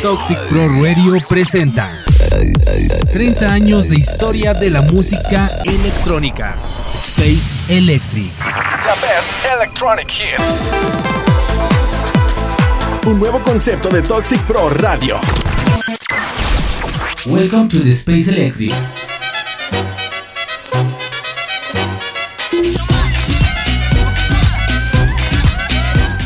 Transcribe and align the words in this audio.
Toxic 0.00 0.38
Pro 0.48 0.68
Radio 0.82 1.18
presenta 1.28 2.02
30 3.12 3.46
años 3.46 3.90
de 3.90 3.96
historia 3.96 4.54
de 4.54 4.70
la 4.70 4.80
música 4.80 5.50
electrónica. 5.66 6.56
Space 6.94 7.54
Electric. 7.68 8.32
The 8.38 9.06
best 9.06 9.32
electronic 9.54 10.08
hits. 10.10 10.64
Un 13.04 13.18
nuevo 13.18 13.40
concepto 13.40 13.90
de 13.90 14.00
Toxic 14.00 14.40
Pro 14.46 14.70
Radio. 14.70 15.20
Welcome 17.26 17.68
to 17.68 17.80
the 17.80 17.90
Space 17.90 18.30
Electric. 18.30 18.72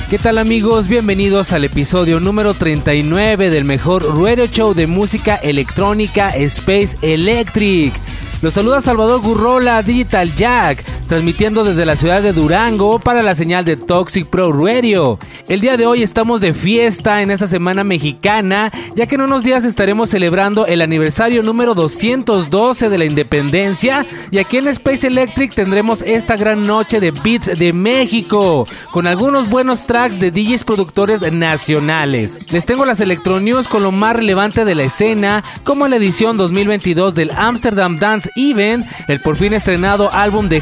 ¿Qué 0.08 0.18
tal 0.18 0.38
amigos? 0.38 0.86
Bienvenidos 0.86 1.52
al 1.52 1.64
episodio 1.64 2.20
número 2.20 2.54
39 2.54 3.50
del 3.50 3.64
mejor 3.64 4.04
radio 4.16 4.46
show 4.46 4.72
de 4.72 4.86
música 4.86 5.34
electrónica 5.34 6.30
Space 6.30 6.96
Electric. 7.02 7.92
Los 8.40 8.54
saluda 8.54 8.80
Salvador 8.80 9.20
Gurrola, 9.20 9.82
Digital 9.82 10.32
Jack, 10.36 10.84
transmitiendo 11.06 11.64
desde 11.64 11.86
la 11.86 11.96
ciudad 11.96 12.22
de 12.22 12.32
Durango 12.32 12.98
para 12.98 13.22
la 13.22 13.34
señal 13.34 13.64
de 13.64 13.76
Toxic 13.76 14.26
Pro 14.26 14.52
Radio. 14.52 15.18
El 15.48 15.60
día 15.60 15.76
de 15.76 15.86
hoy 15.86 16.02
estamos 16.02 16.40
de 16.40 16.54
fiesta 16.54 17.22
en 17.22 17.30
esta 17.30 17.46
semana 17.46 17.84
mexicana, 17.84 18.72
ya 18.94 19.06
que 19.06 19.14
en 19.14 19.22
unos 19.22 19.42
días 19.42 19.64
estaremos 19.64 20.10
celebrando 20.10 20.66
el 20.66 20.82
aniversario 20.82 21.42
número 21.42 21.74
212 21.74 22.88
de 22.88 22.98
la 22.98 23.04
independencia 23.04 24.04
y 24.30 24.38
aquí 24.38 24.58
en 24.58 24.68
Space 24.68 25.06
Electric 25.06 25.54
tendremos 25.54 26.02
esta 26.02 26.36
gran 26.36 26.66
noche 26.66 27.00
de 27.00 27.10
beats 27.12 27.58
de 27.58 27.72
México, 27.72 28.66
con 28.90 29.06
algunos 29.06 29.48
buenos 29.48 29.86
tracks 29.86 30.18
de 30.18 30.30
DJs 30.30 30.64
productores 30.64 31.20
nacionales. 31.32 32.38
Les 32.50 32.66
tengo 32.66 32.84
las 32.84 33.00
Electronews 33.00 33.68
con 33.68 33.82
lo 33.82 33.92
más 33.92 34.16
relevante 34.16 34.64
de 34.64 34.74
la 34.74 34.82
escena, 34.82 35.44
como 35.64 35.86
la 35.88 35.96
edición 35.96 36.36
2022 36.36 37.14
del 37.14 37.30
Amsterdam 37.36 37.98
Dance 37.98 38.30
Event, 38.36 38.86
el 39.08 39.20
por 39.20 39.36
fin 39.36 39.52
estrenado 39.52 40.12
álbum 40.12 40.48
de 40.48 40.60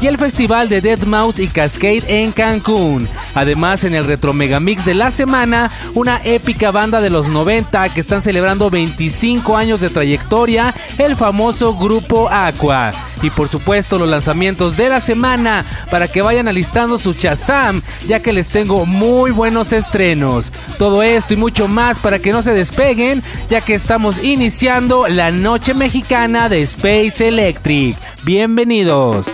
Y 0.00 0.06
el 0.06 0.16
festival 0.16 0.70
de 0.70 0.80
Dead 0.80 1.00
Mouse 1.00 1.38
y 1.38 1.46
Cascade 1.46 2.04
en 2.06 2.32
Cancún. 2.32 3.06
Además, 3.34 3.84
en 3.84 3.94
el 3.94 4.06
Retro 4.06 4.32
Megamix 4.32 4.86
de 4.86 4.94
la 4.94 5.10
semana, 5.10 5.70
una 5.94 6.22
épica 6.24 6.70
banda 6.70 7.02
de 7.02 7.10
los 7.10 7.28
90 7.28 7.90
que 7.90 8.00
están 8.00 8.22
celebrando 8.22 8.70
25 8.70 9.54
años 9.54 9.82
de 9.82 9.90
trayectoria, 9.90 10.74
el 10.96 11.16
famoso 11.16 11.74
grupo 11.74 12.30
Aqua. 12.30 12.92
Y 13.22 13.30
por 13.30 13.48
supuesto, 13.48 13.98
los 13.98 14.08
lanzamientos 14.08 14.76
de 14.76 14.88
la 14.88 15.00
semana 15.00 15.64
para 15.90 16.08
que 16.08 16.22
vayan 16.22 16.48
alistando 16.48 16.98
su 16.98 17.14
Chazam, 17.14 17.82
ya 18.06 18.20
que 18.20 18.32
les 18.32 18.48
tengo 18.48 18.84
muy 18.84 19.30
buenos 19.30 19.72
estrenos. 19.72 20.52
Todo 20.78 21.02
esto 21.02 21.34
y 21.34 21.36
mucho 21.36 21.68
más 21.68 21.98
para 21.98 22.18
que 22.18 22.32
no 22.32 22.42
se 22.42 22.52
despeguen, 22.52 23.22
ya 23.48 23.60
que 23.60 23.74
estamos 23.74 24.22
iniciando 24.22 25.06
la 25.08 25.30
noche 25.30 25.74
mexicana 25.74 26.48
de 26.48 26.62
Space 26.62 27.28
Electric. 27.28 27.96
Bienvenidos. 28.24 29.26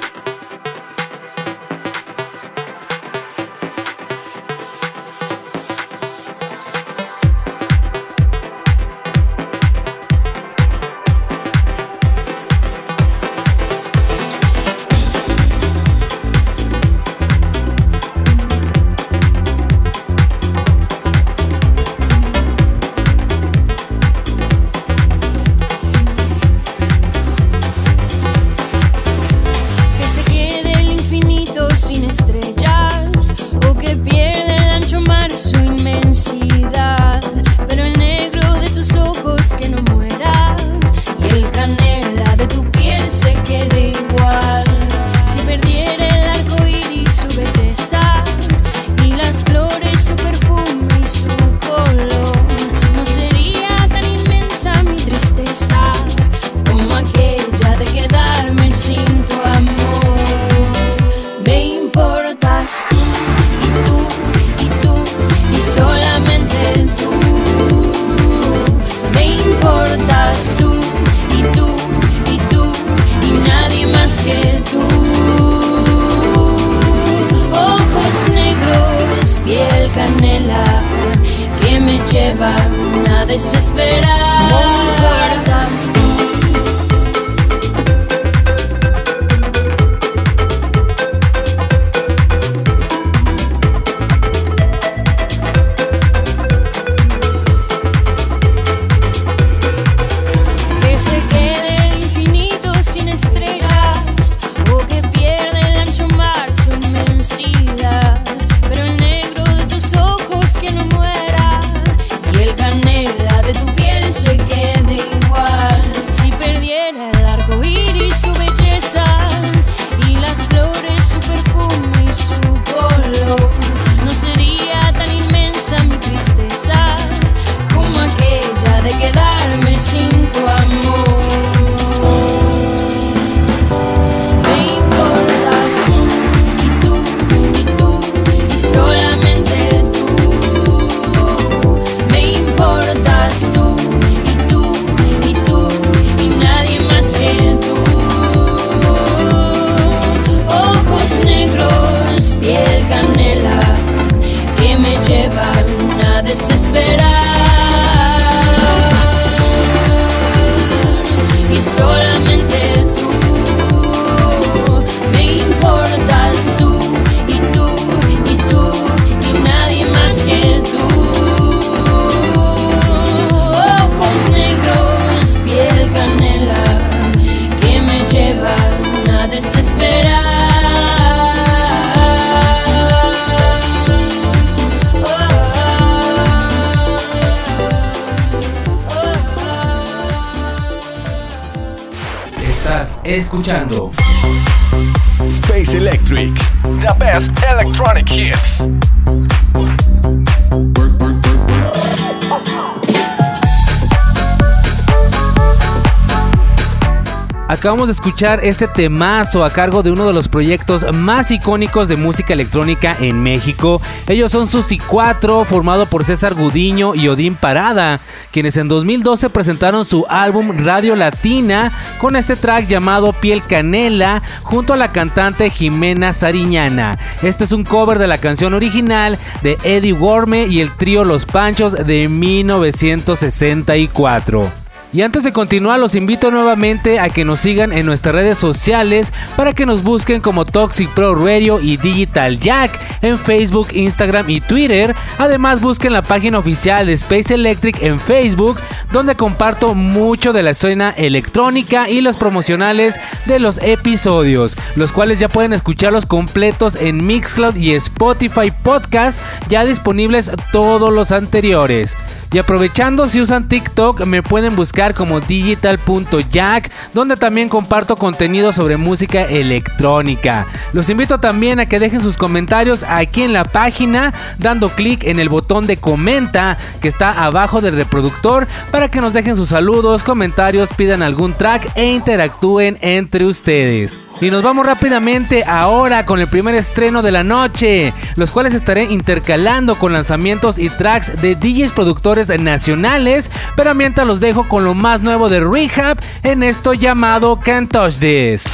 Acabamos 207.69 207.89
de 207.89 207.93
escuchar 207.93 208.43
este 208.43 208.67
temazo 208.67 209.45
a 209.45 209.51
cargo 209.51 209.83
de 209.83 209.91
uno 209.91 210.07
de 210.07 210.15
los 210.15 210.27
proyectos 210.27 210.87
más 210.95 211.31
icónicos 211.31 211.87
de 211.87 211.97
música 211.97 212.33
electrónica 212.33 212.97
en 212.99 213.23
México. 213.23 213.83
Ellos 214.07 214.33
son 214.33 214.49
Susi 214.49 214.79
4, 214.79 215.45
formado 215.45 215.85
por 215.85 216.03
César 216.03 216.33
Gudiño 216.33 216.95
y 216.95 217.09
Odín 217.09 217.35
Parada, 217.35 218.01
quienes 218.31 218.57
en 218.57 218.69
2012 218.69 219.29
presentaron 219.29 219.85
su 219.85 220.07
álbum 220.09 220.65
Radio 220.65 220.97
Latina 220.97 221.71
con 222.01 222.17
este 222.17 222.37
track 222.37 222.69
llamado 222.69 223.13
Piel 223.13 223.43
Canela 223.47 224.23
junto 224.45 224.73
a 224.73 224.79
la 224.79 224.91
cantante 224.91 225.51
Jimena 225.51 226.15
Sariñana. 226.15 226.97
Este 227.23 227.45
es 227.45 227.53
un 227.53 227.65
cover 227.65 227.99
de 227.99 228.07
la 228.07 228.17
canción 228.17 228.55
original 228.55 229.19
de 229.43 229.59
Eddie 229.63 229.93
Worme 229.93 230.47
y 230.47 230.63
el 230.63 230.75
trío 230.75 231.05
Los 231.05 231.27
Panchos 231.27 231.75
de 231.75 232.09
1964. 232.09 234.68
Y 234.91 235.03
antes 235.03 235.23
de 235.23 235.33
continuar, 235.33 235.79
los 235.79 235.95
invito 235.95 236.31
nuevamente 236.31 236.99
a 236.99 237.11
que 237.11 237.27
nos 237.27 237.41
sigan 237.41 237.75
en 237.75 237.85
nuestras 237.85 238.15
redes 238.15 238.39
sociales 238.39 239.13
para 239.37 239.53
que 239.53 239.67
nos 239.67 239.83
busquen 239.83 240.23
como 240.23 240.47
Toxic 240.47 240.89
Pro 240.95 241.15
Radio 241.15 241.61
y 241.61 241.77
Digital 241.77 242.39
Jack 242.39 242.71
en 243.03 243.19
Facebook, 243.19 243.69
Instagram 243.73 244.31
y 244.31 244.41
Twitter. 244.41 244.97
Además, 245.19 245.61
busquen 245.61 245.93
la 245.93 246.03
página 246.03 246.39
oficial 246.39 246.87
de 246.87 246.95
Space 246.95 247.35
Electric 247.35 247.83
en 247.83 248.01
Facebook, 248.01 248.59
donde 248.91 249.15
comparto 249.15 249.75
mucho 249.75 250.33
de 250.33 250.43
la 250.43 250.51
escena 250.51 250.91
electrónica 250.97 251.91
y 251.91 252.01
los 252.01 252.17
promocionales 252.17 252.99
de 253.27 253.41
los 253.41 253.59
episodios, 253.59 254.57
los 254.75 254.91
cuales 254.91 255.19
ya 255.19 255.29
pueden 255.29 255.53
escucharlos 255.53 256.07
completos 256.07 256.77
en 256.77 257.07
Mixcloud 257.07 257.57
y 257.57 257.75
Spotify 257.75 258.51
Podcast, 258.63 259.21
ya 259.51 259.67
disponibles 259.67 260.31
todos 260.51 260.91
los 260.91 261.13
anteriores. 261.13 261.95
Y 262.31 262.39
aprovechando, 262.39 263.07
si 263.07 263.23
usan 263.23 263.49
TikTok, 263.49 264.05
me 264.05 264.23
pueden 264.23 264.55
buscar 264.55 264.93
como 264.95 265.21
digital.jack, 265.21 266.71
donde 266.93 267.17
también 267.17 267.49
comparto 267.49 267.97
contenido 267.97 268.53
sobre 268.53 268.77
música 268.77 269.23
electrónica. 269.23 270.47
Los 270.75 270.91
invito 270.91 271.21
también 271.21 271.59
a 271.59 271.67
que 271.67 271.79
dejen 271.81 272.03
sus 272.03 272.19
comentarios 272.19 272.85
aquí 272.87 273.23
en 273.23 273.33
la 273.33 273.45
página, 273.45 274.13
dando 274.39 274.69
clic 274.69 275.05
en 275.05 275.19
el 275.21 275.31
botón 275.31 275.67
de 275.67 275.79
comenta 275.79 276.59
que 276.83 276.89
está 276.89 277.25
abajo 277.25 277.63
del 277.63 277.77
reproductor 277.77 278.47
para 278.71 278.91
que 278.91 279.01
nos 279.01 279.15
dejen 279.15 279.37
sus 279.37 279.49
saludos, 279.49 280.03
comentarios, 280.03 280.69
pidan 280.77 281.03
algún 281.03 281.33
track 281.33 281.73
e 281.77 281.87
interactúen 281.93 282.77
entre 282.83 283.25
ustedes. 283.25 283.99
Y 284.21 284.31
nos 284.31 284.43
vamos 284.43 284.67
rápidamente 284.67 285.45
ahora 285.45 286.05
con 286.05 286.19
el 286.19 286.27
primer 286.27 286.57
estreno 286.57 287.03
de 287.03 287.13
la 287.13 287.23
noche, 287.23 287.93
los 288.17 288.33
cuales 288.33 288.53
estaré 288.53 288.83
intercalando 288.85 289.77
con 289.77 289.93
lanzamientos 289.93 290.59
y 290.59 290.71
tracks 290.71 291.13
de 291.23 291.37
DJs 291.37 291.71
productores 291.71 292.18
nacionales, 292.27 293.31
pero 293.57 293.75
mientras 293.75 294.07
los 294.07 294.19
dejo 294.19 294.49
con 294.49 294.65
lo 294.65 294.75
más 294.75 295.03
nuevo 295.03 295.29
de 295.29 295.41
Rehab 295.41 295.99
en 296.25 296.43
esto 296.43 296.73
llamado 296.73 297.39
Can't 297.41 297.71
Touch 297.71 297.99
This. 298.01 298.45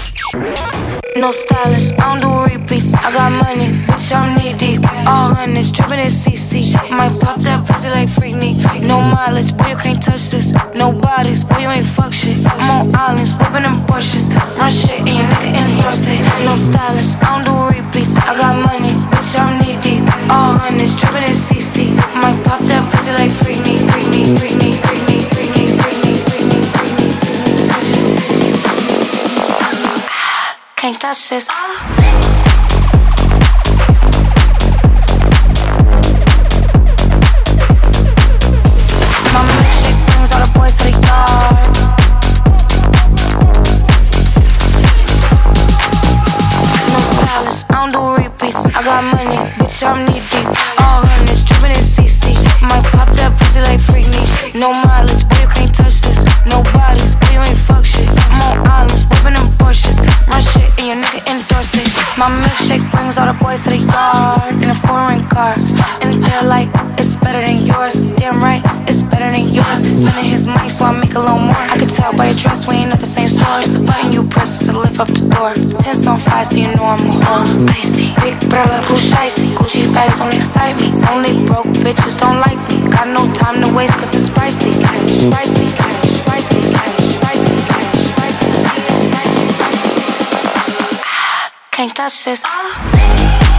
No 1.17 1.31
stylist, 1.31 1.93
I 1.93 1.97
don't 1.97 2.21
do 2.21 2.45
repeats. 2.45 2.93
I 2.93 3.13
got 3.13 3.31
money, 3.31 3.71
bitch, 3.87 4.13
I'm 4.13 4.37
knee 4.37 4.53
deep. 4.53 4.83
All 5.07 5.33
hundreds, 5.33 5.71
dripping 5.71 6.01
in 6.01 6.11
CC. 6.11 6.75
Might 6.91 7.19
pop 7.21 7.39
that 7.43 7.65
pussy 7.65 7.89
like 7.89 8.09
Freakney. 8.09 8.59
No 8.83 9.01
mileage, 9.01 9.57
boy, 9.57 9.69
you 9.69 9.77
can't 9.77 10.03
touch 10.03 10.31
this. 10.31 10.53
No 10.75 10.93
bodies, 10.93 11.45
boy, 11.45 11.59
you 11.59 11.69
ain't 11.69 11.87
fuck 11.87 12.13
shit. 12.13 12.37
I'm 12.45 12.91
on 12.91 12.95
islands, 12.97 13.33
whipping 13.35 13.63
them 13.63 13.87
Porsches. 13.87 14.27
Run 14.59 14.73
shit 14.73 14.99
and 14.99 15.09
your 15.09 15.27
nigga 15.31 15.55
endorse 15.55 16.05
it. 16.09 16.21
No 16.45 16.57
stylist, 16.57 17.17
I 17.23 17.31
don't 17.31 17.45
do 17.47 17.79
repeats. 17.79 18.17
I 18.17 18.35
got 18.35 18.59
money, 18.67 18.99
bitch, 19.15 19.39
I'm 19.39 19.63
knee 19.63 19.79
deep. 19.81 20.03
All 20.29 20.59
hundreds, 20.59 20.97
dripping 20.97 21.14
touch 31.05 31.29
this. 31.29 31.47
My 31.49 32.54
brings 63.15 63.19
all 63.19 63.33
the 63.33 63.45
boys 63.45 63.63
to 63.63 63.71
the 63.71 63.79
yard 63.79 64.55
in 64.63 64.71
a 64.71 64.75
foreign 64.75 65.23
car. 65.29 65.55
And 66.03 66.23
they're 66.23 66.43
like, 66.43 66.69
it's 66.99 67.15
better 67.15 67.41
than 67.41 67.65
yours. 67.67 68.11
Damn 68.13 68.43
right, 68.43 68.63
it's 68.89 69.03
better 69.03 69.31
than 69.31 69.49
yours. 69.49 69.79
Spending 70.01 70.31
his 70.31 70.47
money 70.47 70.69
so 70.69 70.85
I 70.85 70.93
make 70.99 71.15
a 71.15 71.21
little 71.21 71.39
more. 71.39 71.65
I 71.71 71.77
can 71.79 71.89
tell 71.89 72.13
by 72.17 72.31
your 72.31 72.37
dress 72.37 72.67
we 72.67 72.75
ain't 72.75 72.93
at 72.93 73.01
the 73.01 73.07
same 73.07 73.29
store. 73.29 73.61
It's 73.61 73.75
a 73.75 73.81
button 73.81 74.13
you 74.13 74.25
press 74.25 74.67
to 74.67 74.73
lift 74.79 74.99
up 74.99 75.09
the 75.09 75.29
door. 75.29 75.55
Tense 75.81 76.07
on 76.07 76.19
fire 76.19 76.45
so 76.45 76.57
you 76.57 76.69
know 76.75 76.85
I'm 76.85 77.07
a 77.07 77.13
whore. 77.13 77.71
Icy, 77.71 78.15
big 78.21 78.39
brother, 78.51 78.79
who 78.87 78.95
shicey. 78.95 79.55
Gucci 79.55 79.93
bags 79.93 80.19
don't 80.19 80.35
excite 80.35 80.77
me. 80.77 80.89
Only 81.07 81.47
broke 81.47 81.71
bitches 81.85 82.19
don't 82.19 82.41
like 82.41 82.59
me. 82.69 82.83
Got 82.91 83.09
no 83.09 83.31
time 83.35 83.61
to 83.63 83.69
waste 83.75 83.95
cause 83.95 84.15
it's 84.15 84.29
pricey, 84.29 84.73
pricey, 85.31 85.94
Can't 91.85 91.95
touch 91.95 92.25
this. 92.25 93.54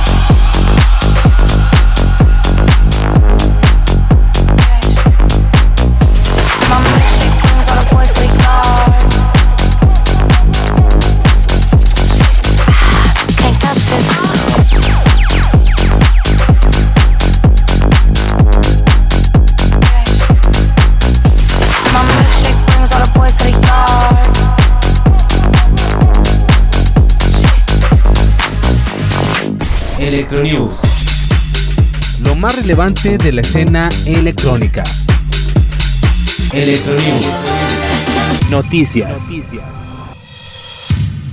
Electronews. 30.36 30.76
Lo 32.22 32.36
más 32.36 32.58
relevante 32.58 33.18
de 33.18 33.32
la 33.32 33.40
escena 33.40 33.88
electrónica. 34.06 34.84
Electronews. 36.52 37.26
Noticias. 38.50 39.22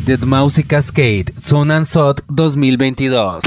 Dead 0.07 0.21
Mouse 0.21 0.59
y 0.61 0.63
Cascade, 0.63 1.35
Son 1.37 1.73
and 1.73 1.87
Sot 1.87 2.23
2022. 2.29 3.43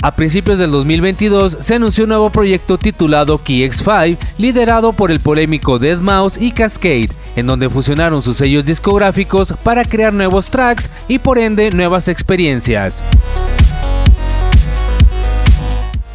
A 0.00 0.14
principios 0.14 0.58
del 0.58 0.70
2022 0.70 1.58
se 1.60 1.74
anunció 1.74 2.04
un 2.04 2.10
nuevo 2.10 2.30
proyecto 2.30 2.78
titulado 2.78 3.38
KeyX5, 3.38 4.16
liderado 4.38 4.92
por 4.92 5.10
el 5.10 5.20
polémico 5.20 5.78
Dead 5.78 5.98
Mouse 5.98 6.38
y 6.40 6.52
Cascade, 6.52 7.08
en 7.38 7.46
donde 7.46 7.70
fusionaron 7.70 8.22
sus 8.22 8.36
sellos 8.36 8.64
discográficos 8.64 9.54
para 9.62 9.84
crear 9.84 10.12
nuevos 10.12 10.50
tracks 10.50 10.90
y 11.06 11.18
por 11.18 11.38
ende 11.38 11.70
nuevas 11.70 12.08
experiencias. 12.08 13.02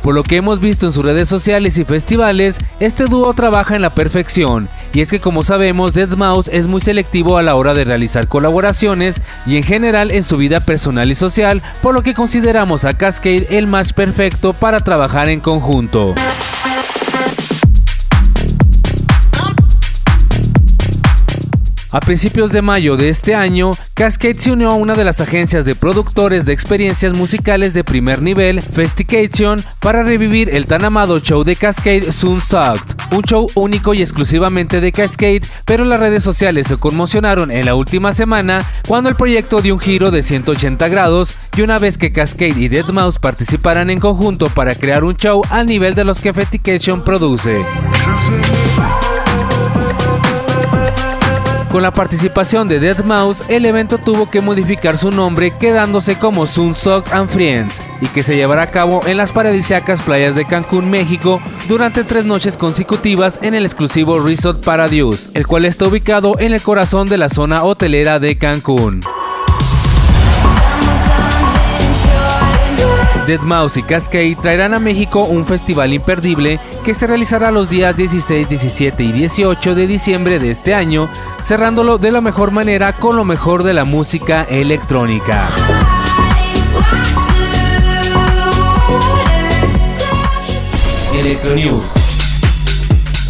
Por 0.02 0.14
lo 0.14 0.24
que 0.24 0.36
hemos 0.36 0.60
visto 0.60 0.86
en 0.86 0.92
sus 0.92 1.06
redes 1.06 1.30
sociales 1.30 1.78
y 1.78 1.86
festivales, 1.86 2.58
este 2.82 3.06
dúo 3.06 3.34
trabaja 3.34 3.78
en 3.78 3.82
la 3.82 3.92
perfección, 3.92 4.68
y 4.92 5.00
es 5.00 5.10
que 5.10 5.22
como 5.22 5.46
sabemos, 5.46 5.96
Deadmau5 5.96 6.50
es 6.52 6.68
muy 6.68 6.82
selectivo 6.82 7.38
a 7.38 7.42
la 7.42 7.56
hora 7.56 7.74
de 7.74 7.86
realizar 7.86 8.28
colaboraciones 8.28 9.22
y 9.46 9.56
en 9.56 9.64
general 9.64 10.12
en 10.12 10.24
su 10.24 10.36
vida 10.36 10.60
personal 10.60 11.10
y 11.10 11.16
social, 11.16 11.64
por 11.82 11.94
lo 11.94 12.04
que 12.04 12.14
consideramos 12.14 12.84
a 12.84 12.98
Cascade 12.98 13.48
el 13.50 13.66
más 13.66 13.94
perfecto 13.94 14.52
para 14.52 14.82
trabajar 14.82 15.30
en 15.30 15.40
conjunto. 15.40 16.16
A 21.94 22.00
principios 22.00 22.52
de 22.52 22.64
mayo 22.64 22.98
de 22.98 23.10
este 23.10 23.36
año, 23.36 23.70
Cascade 23.94 24.40
se 24.40 24.52
unió 24.52 24.72
a 24.72 24.74
una 24.74 24.96
de 24.96 25.04
las 25.04 25.22
agencias 25.22 25.64
de 25.64 25.76
productores 25.76 26.44
de 26.44 26.52
experiencias 26.52 27.14
musicales 27.14 27.76
de 27.76 27.84
primer 27.84 28.20
nivel, 28.20 28.64
Festication, 28.64 29.64
para 29.80 30.02
revivir 30.02 30.50
el 30.50 30.66
tan 30.66 30.84
amado 30.84 31.20
show 31.20 31.44
de 31.44 31.56
Cascade 31.56 32.12
Soon 32.12 32.42
Sucked, 32.42 32.96
un 33.12 33.22
show 33.22 33.48
único 33.54 33.94
y 33.94 34.02
exclusivamente 34.02 34.82
de 34.82 34.92
Cascade, 34.92 35.44
pero 35.66 35.86
las 35.86 36.00
redes 36.00 36.24
sociales 36.24 36.66
se 36.66 36.78
conmocionaron 36.78 37.52
en 37.52 37.68
la 37.68 37.76
última 37.76 38.12
semana 38.12 38.66
cuando 38.88 39.12
el 39.12 39.16
proyecto 39.16 39.62
dio 39.62 39.76
un 39.76 39.80
giro 39.80 40.10
de 40.10 40.24
180 40.24 40.88
grados 40.88 41.36
y 41.56 41.62
una 41.62 41.78
vez 41.78 42.00
que 42.00 42.12
Cascade 42.12 42.60
y 42.60 42.70
Deadmau5 42.70 43.20
participaran 43.20 43.92
en 43.92 44.00
conjunto 44.00 44.48
para 44.48 44.74
crear 44.74 45.04
un 45.04 45.16
show 45.16 45.44
al 45.52 45.68
nivel 45.68 45.94
de 45.94 46.06
los 46.06 46.22
que 46.22 46.34
Festication 46.34 47.04
produce. 47.04 47.64
Con 51.74 51.82
la 51.82 51.90
participación 51.90 52.68
de 52.68 52.80
Deadmau5, 52.80 53.46
el 53.50 53.66
evento 53.66 53.98
tuvo 53.98 54.30
que 54.30 54.42
modificar 54.42 54.96
su 54.96 55.10
nombre 55.10 55.58
quedándose 55.58 56.20
como 56.20 56.46
Sunsock 56.46 57.12
and 57.12 57.28
Friends 57.32 57.82
y 58.00 58.06
que 58.10 58.22
se 58.22 58.36
llevará 58.36 58.62
a 58.62 58.70
cabo 58.70 59.02
en 59.08 59.18
las 59.18 59.32
paradisíacas 59.32 60.00
playas 60.04 60.36
de 60.36 60.46
Cancún, 60.46 60.92
México, 60.92 61.42
durante 61.68 62.04
tres 62.04 62.26
noches 62.26 62.58
consecutivas 62.58 63.40
en 63.42 63.56
el 63.56 63.66
exclusivo 63.66 64.20
Resort 64.20 64.64
Paradise, 64.64 65.32
el 65.34 65.48
cual 65.48 65.66
está 65.66 65.88
ubicado 65.88 66.38
en 66.38 66.54
el 66.54 66.62
corazón 66.62 67.08
de 67.08 67.18
la 67.18 67.30
zona 67.30 67.64
hotelera 67.64 68.20
de 68.20 68.38
Cancún. 68.38 69.02
Deadmau5 73.28 73.78
y 73.78 73.84
Cascade 73.84 74.38
traerán 74.42 74.74
a 74.74 74.80
México 74.80 75.24
un 75.24 75.46
festival 75.46 75.94
imperdible 75.94 76.60
que 76.84 76.94
se 76.94 77.08
realizará 77.08 77.52
los 77.52 77.70
días 77.70 77.96
16, 77.96 78.50
17 78.50 79.04
y 79.04 79.12
18 79.12 79.76
de 79.76 79.88
diciembre 79.88 80.40
de 80.40 80.52
este 80.52 80.74
año, 80.74 81.10
cerrándolo 81.44 81.98
de 81.98 82.12
la 82.12 82.22
mejor 82.22 82.52
manera 82.52 82.94
con 82.98 83.16
lo 83.16 83.24
mejor 83.24 83.64
de 83.64 83.74
la 83.74 83.86
música 83.86 84.44
electrónica. 84.44 85.50
Electronews. 91.18 91.86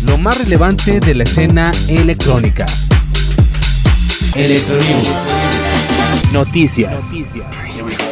Lo 0.06 0.18
más 0.18 0.38
relevante 0.38 1.00
de 1.00 1.16
la 1.16 1.24
escena 1.24 1.72
electrónica. 1.88 2.66
Electronews. 4.36 5.10
Noticias. 6.32 7.04
A 7.04 8.03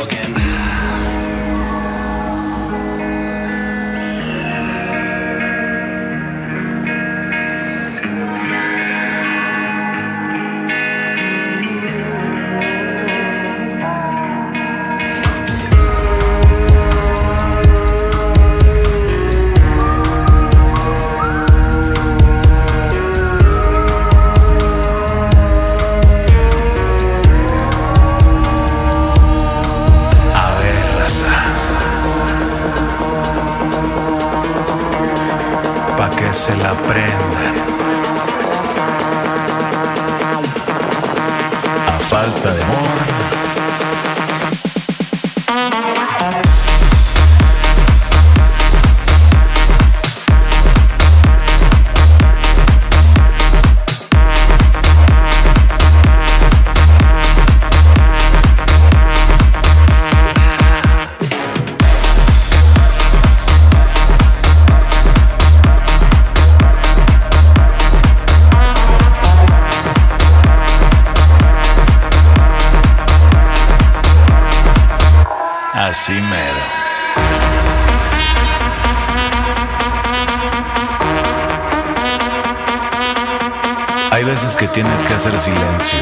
tienes 84.74 85.02
que 85.04 85.14
hacer 85.14 85.38
silencio, 85.38 86.00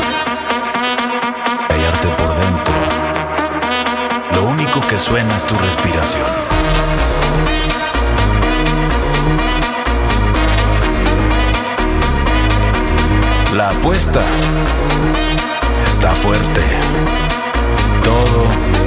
callarte 1.67 2.07
por 2.09 2.29
dentro. 2.35 2.73
Lo 4.33 4.43
único 4.43 4.79
que 4.81 4.99
suena 4.99 5.35
es 5.35 5.45
tu 5.45 5.55
respiración. 5.57 6.25
La 13.55 13.69
apuesta 13.69 14.21
está 15.87 16.11
fuerte. 16.11 16.61
Todo 18.03 18.78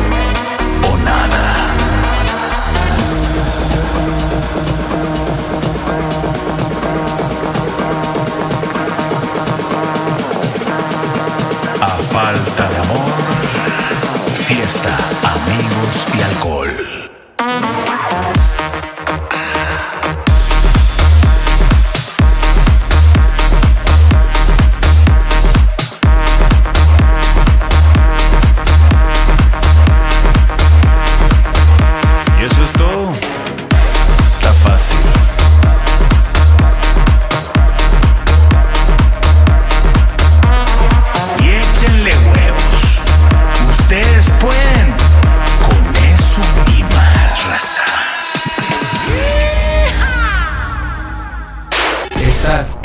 amigos 14.81 16.07
y 16.17 16.23
alcohol. 16.23 17.02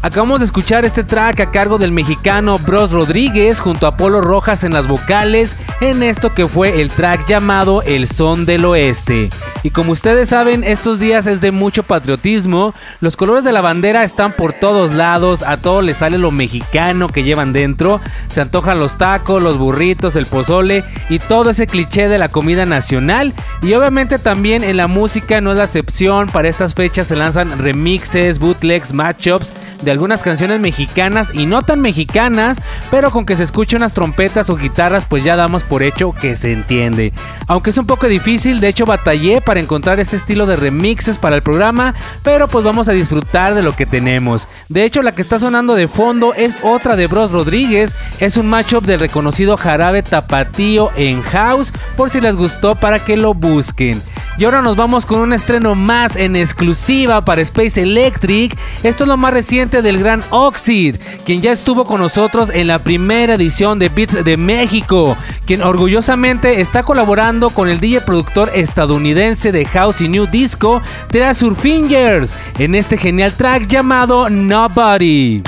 Acabamos 0.00 0.38
de 0.38 0.44
escuchar 0.44 0.84
este 0.84 1.02
track 1.02 1.40
a 1.40 1.50
cargo 1.50 1.76
del 1.76 1.90
mexicano 1.90 2.56
Bros 2.60 2.92
Rodríguez 2.92 3.58
junto 3.58 3.88
a 3.88 3.96
Polo 3.96 4.20
Rojas 4.20 4.62
en 4.62 4.72
las 4.72 4.86
vocales 4.86 5.56
en 5.80 6.04
esto 6.04 6.34
que 6.34 6.46
fue 6.46 6.80
el 6.80 6.88
track 6.88 7.26
llamado 7.26 7.82
El 7.82 8.06
Son 8.06 8.46
del 8.46 8.64
Oeste. 8.64 9.28
Y 9.64 9.70
como 9.70 9.90
ustedes 9.90 10.28
saben, 10.28 10.62
estos 10.62 11.00
días 11.00 11.26
es 11.26 11.40
de 11.40 11.50
mucho 11.50 11.82
patriotismo, 11.82 12.74
los 13.00 13.16
colores 13.16 13.42
de 13.42 13.50
la 13.50 13.60
bandera 13.60 14.04
están 14.04 14.32
por 14.32 14.52
todos 14.52 14.94
lados, 14.94 15.42
a 15.42 15.56
todos 15.56 15.82
les 15.82 15.96
sale 15.96 16.16
lo 16.16 16.30
mexicano 16.30 17.08
que 17.08 17.24
llevan 17.24 17.52
dentro, 17.52 18.00
se 18.28 18.40
antojan 18.40 18.78
los 18.78 18.98
tacos, 18.98 19.42
los 19.42 19.58
burritos, 19.58 20.14
el 20.14 20.26
pozole 20.26 20.84
y 21.10 21.18
todo 21.18 21.50
ese 21.50 21.66
cliché 21.66 22.08
de 22.08 22.18
la 22.18 22.28
comida 22.28 22.66
nacional. 22.66 23.34
Y 23.62 23.72
obviamente 23.72 24.20
también 24.20 24.62
en 24.62 24.76
la 24.76 24.86
música 24.86 25.40
no 25.40 25.50
es 25.50 25.58
la 25.58 25.64
excepción, 25.64 26.28
para 26.28 26.48
estas 26.48 26.74
fechas 26.74 27.08
se 27.08 27.16
lanzan 27.16 27.58
remixes, 27.58 28.38
bootlegs, 28.38 28.92
matchups 28.92 29.52
de 29.88 29.92
algunas 29.92 30.22
canciones 30.22 30.60
mexicanas 30.60 31.30
y 31.32 31.46
no 31.46 31.62
tan 31.62 31.80
mexicanas, 31.80 32.58
pero 32.90 33.10
con 33.10 33.24
que 33.24 33.36
se 33.36 33.42
escuche 33.42 33.74
unas 33.74 33.94
trompetas 33.94 34.50
o 34.50 34.56
guitarras 34.56 35.06
pues 35.06 35.24
ya 35.24 35.34
damos 35.34 35.64
por 35.64 35.82
hecho 35.82 36.12
que 36.12 36.36
se 36.36 36.52
entiende. 36.52 37.14
Aunque 37.46 37.70
es 37.70 37.78
un 37.78 37.86
poco 37.86 38.06
difícil, 38.06 38.60
de 38.60 38.68
hecho 38.68 38.84
batallé 38.84 39.40
para 39.40 39.60
encontrar 39.60 39.98
ese 39.98 40.16
estilo 40.16 40.44
de 40.44 40.56
remixes 40.56 41.16
para 41.16 41.36
el 41.36 41.42
programa, 41.42 41.94
pero 42.22 42.48
pues 42.48 42.66
vamos 42.66 42.90
a 42.90 42.92
disfrutar 42.92 43.54
de 43.54 43.62
lo 43.62 43.74
que 43.74 43.86
tenemos. 43.86 44.46
De 44.68 44.84
hecho 44.84 45.00
la 45.00 45.12
que 45.12 45.22
está 45.22 45.38
sonando 45.38 45.74
de 45.74 45.88
fondo 45.88 46.34
es 46.34 46.56
otra 46.62 46.94
de 46.94 47.06
Bros 47.06 47.32
Rodríguez, 47.32 47.96
es 48.20 48.36
un 48.36 48.46
matchup 48.46 48.84
del 48.84 49.00
reconocido 49.00 49.56
jarabe 49.56 50.02
tapatío 50.02 50.90
en 50.96 51.22
house, 51.22 51.72
por 51.96 52.10
si 52.10 52.20
les 52.20 52.36
gustó 52.36 52.74
para 52.74 52.98
que 52.98 53.16
lo 53.16 53.32
busquen. 53.32 54.02
Y 54.38 54.44
ahora 54.44 54.62
nos 54.62 54.76
vamos 54.76 55.04
con 55.04 55.18
un 55.18 55.32
estreno 55.32 55.74
más 55.74 56.14
en 56.14 56.36
exclusiva 56.36 57.24
para 57.24 57.42
Space 57.42 57.82
Electric. 57.82 58.56
Esto 58.84 59.02
es 59.02 59.08
lo 59.08 59.16
más 59.16 59.32
reciente 59.32 59.82
del 59.82 59.98
gran 59.98 60.22
Oxid, 60.30 60.94
quien 61.24 61.42
ya 61.42 61.50
estuvo 61.50 61.84
con 61.84 62.00
nosotros 62.00 62.48
en 62.54 62.68
la 62.68 62.78
primera 62.78 63.34
edición 63.34 63.80
de 63.80 63.88
Beats 63.88 64.24
de 64.24 64.36
México, 64.36 65.16
quien 65.44 65.60
orgullosamente 65.60 66.60
está 66.60 66.84
colaborando 66.84 67.50
con 67.50 67.68
el 67.68 67.80
DJ 67.80 68.02
productor 68.02 68.52
estadounidense 68.54 69.50
de 69.50 69.64
House 69.64 70.02
y 70.02 70.08
New 70.08 70.26
Disco, 70.26 70.80
Treasure 71.10 71.56
Fingers, 71.56 72.32
en 72.60 72.76
este 72.76 72.96
genial 72.96 73.32
track 73.32 73.66
llamado 73.66 74.30
Nobody. 74.30 75.42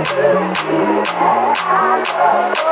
Electronews. 0.00 2.69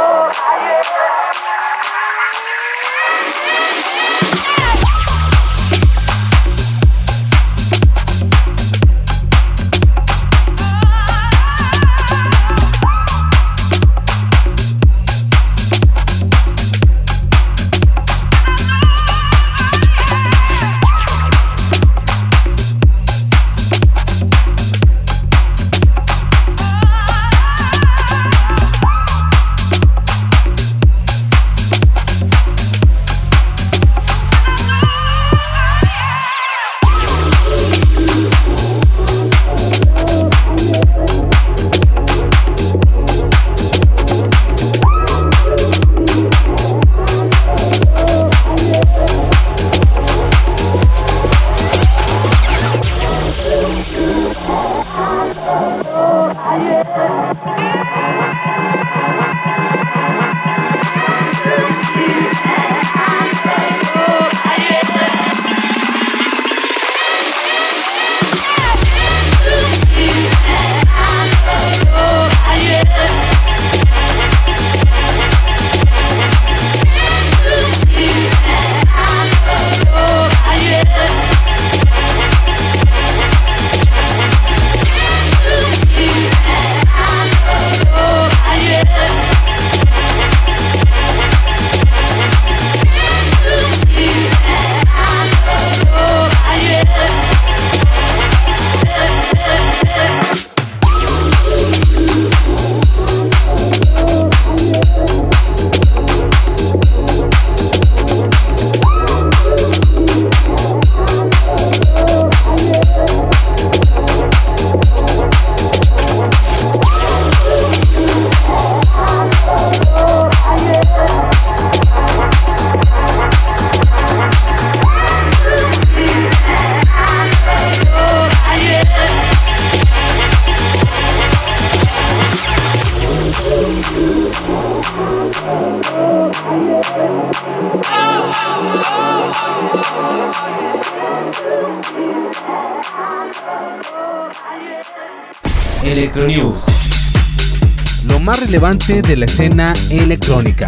Relevante 148.58 149.02
de 149.02 149.16
la 149.16 149.24
escena 149.26 149.72
electrónica. 149.88 150.66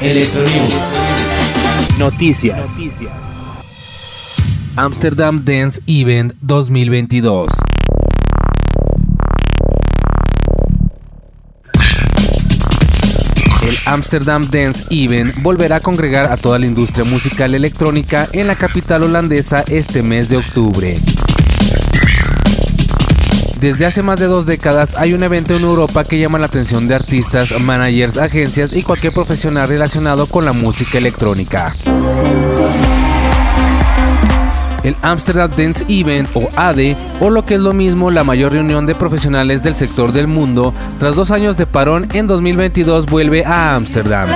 Electronews. 0.00 0.74
Noticias. 1.98 2.68
Amsterdam 4.76 5.44
Dance 5.44 5.80
Event 5.88 6.34
2022. 6.40 7.48
El 13.62 13.76
Amsterdam 13.86 14.48
Dance 14.48 14.84
Event 14.90 15.42
volverá 15.42 15.76
a 15.76 15.80
congregar 15.80 16.30
a 16.30 16.36
toda 16.36 16.60
la 16.60 16.66
industria 16.66 17.04
musical 17.04 17.52
electrónica 17.52 18.28
en 18.32 18.46
la 18.46 18.54
capital 18.54 19.02
holandesa 19.02 19.64
este 19.66 20.04
mes 20.04 20.28
de 20.28 20.36
octubre. 20.36 20.94
Desde 23.62 23.86
hace 23.86 24.02
más 24.02 24.18
de 24.18 24.26
dos 24.26 24.44
décadas 24.44 24.96
hay 24.96 25.14
un 25.14 25.22
evento 25.22 25.54
en 25.54 25.62
Europa 25.62 26.02
que 26.02 26.18
llama 26.18 26.36
la 26.36 26.46
atención 26.46 26.88
de 26.88 26.96
artistas, 26.96 27.52
managers, 27.60 28.18
agencias 28.18 28.72
y 28.72 28.82
cualquier 28.82 29.12
profesional 29.12 29.68
relacionado 29.68 30.26
con 30.26 30.44
la 30.44 30.52
música 30.52 30.98
electrónica. 30.98 31.72
El 34.82 34.96
Amsterdam 35.00 35.48
Dance 35.56 35.84
Event 35.88 36.28
o 36.34 36.48
ADE, 36.56 36.96
o 37.20 37.30
lo 37.30 37.46
que 37.46 37.54
es 37.54 37.60
lo 37.60 37.72
mismo 37.72 38.10
la 38.10 38.24
mayor 38.24 38.50
reunión 38.50 38.84
de 38.84 38.96
profesionales 38.96 39.62
del 39.62 39.76
sector 39.76 40.10
del 40.10 40.26
mundo, 40.26 40.74
tras 40.98 41.14
dos 41.14 41.30
años 41.30 41.56
de 41.56 41.66
parón 41.66 42.08
en 42.14 42.26
2022 42.26 43.06
vuelve 43.06 43.44
a 43.44 43.76
Ámsterdam. 43.76 44.28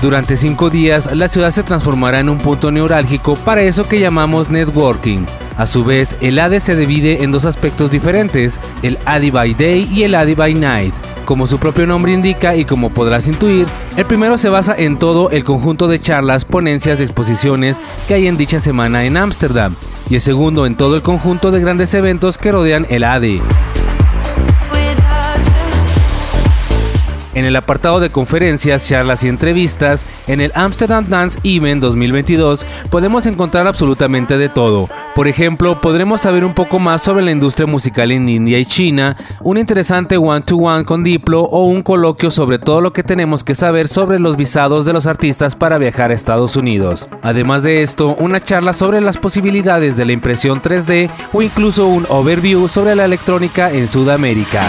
Durante 0.00 0.38
cinco 0.38 0.70
días, 0.70 1.14
la 1.14 1.28
ciudad 1.28 1.50
se 1.50 1.62
transformará 1.62 2.20
en 2.20 2.30
un 2.30 2.38
punto 2.38 2.70
neurálgico 2.70 3.34
para 3.36 3.60
eso 3.60 3.86
que 3.86 4.00
llamamos 4.00 4.48
networking. 4.48 5.26
A 5.56 5.66
su 5.66 5.84
vez, 5.84 6.16
el 6.20 6.38
ADE 6.38 6.60
se 6.60 6.76
divide 6.76 7.22
en 7.22 7.32
dos 7.32 7.44
aspectos 7.44 7.90
diferentes, 7.90 8.58
el 8.82 8.98
ADI 9.04 9.30
by 9.30 9.54
Day 9.54 9.88
y 9.92 10.04
el 10.04 10.14
ADI 10.14 10.34
by 10.34 10.54
Night. 10.54 10.94
Como 11.24 11.46
su 11.46 11.58
propio 11.58 11.86
nombre 11.86 12.12
indica 12.12 12.56
y 12.56 12.64
como 12.64 12.90
podrás 12.90 13.28
intuir, 13.28 13.66
el 13.96 14.06
primero 14.06 14.36
se 14.38 14.48
basa 14.48 14.74
en 14.76 14.98
todo 14.98 15.30
el 15.30 15.44
conjunto 15.44 15.88
de 15.88 16.00
charlas, 16.00 16.44
ponencias 16.44 17.00
exposiciones 17.00 17.80
que 18.08 18.14
hay 18.14 18.26
en 18.26 18.36
dicha 18.36 18.60
semana 18.60 19.04
en 19.04 19.16
Ámsterdam, 19.16 19.74
y 20.10 20.16
el 20.16 20.20
segundo 20.20 20.66
en 20.66 20.76
todo 20.76 20.96
el 20.96 21.02
conjunto 21.02 21.50
de 21.50 21.60
grandes 21.60 21.94
eventos 21.94 22.38
que 22.38 22.52
rodean 22.52 22.86
el 22.88 23.04
ADE. 23.04 23.40
En 27.34 27.46
el 27.46 27.56
apartado 27.56 27.98
de 27.98 28.10
conferencias, 28.10 28.86
charlas 28.86 29.24
y 29.24 29.28
entrevistas, 29.28 30.04
en 30.26 30.40
el 30.40 30.52
Amsterdam 30.54 31.06
Dance 31.08 31.38
Event 31.44 31.80
2022 31.80 32.66
podemos 32.90 33.26
encontrar 33.26 33.66
absolutamente 33.66 34.36
de 34.36 34.50
todo. 34.50 34.90
Por 35.14 35.28
ejemplo, 35.28 35.80
podremos 35.80 36.20
saber 36.20 36.44
un 36.44 36.54
poco 36.54 36.78
más 36.78 37.00
sobre 37.00 37.24
la 37.24 37.30
industria 37.30 37.66
musical 37.66 38.10
en 38.10 38.28
India 38.28 38.58
y 38.58 38.66
China, 38.66 39.16
un 39.40 39.56
interesante 39.56 40.18
one-to-one 40.18 40.84
con 40.84 41.02
Diplo 41.02 41.42
o 41.42 41.64
un 41.64 41.82
coloquio 41.82 42.30
sobre 42.30 42.58
todo 42.58 42.82
lo 42.82 42.92
que 42.92 43.02
tenemos 43.02 43.44
que 43.44 43.54
saber 43.54 43.88
sobre 43.88 44.18
los 44.18 44.36
visados 44.36 44.84
de 44.84 44.92
los 44.92 45.06
artistas 45.06 45.56
para 45.56 45.78
viajar 45.78 46.10
a 46.10 46.14
Estados 46.14 46.56
Unidos. 46.56 47.08
Además 47.22 47.62
de 47.62 47.82
esto, 47.82 48.14
una 48.18 48.40
charla 48.40 48.74
sobre 48.74 49.00
las 49.00 49.16
posibilidades 49.16 49.96
de 49.96 50.04
la 50.04 50.12
impresión 50.12 50.60
3D 50.60 51.10
o 51.32 51.40
incluso 51.40 51.86
un 51.86 52.06
overview 52.10 52.68
sobre 52.68 52.94
la 52.94 53.06
electrónica 53.06 53.70
en 53.72 53.88
Sudamérica. 53.88 54.62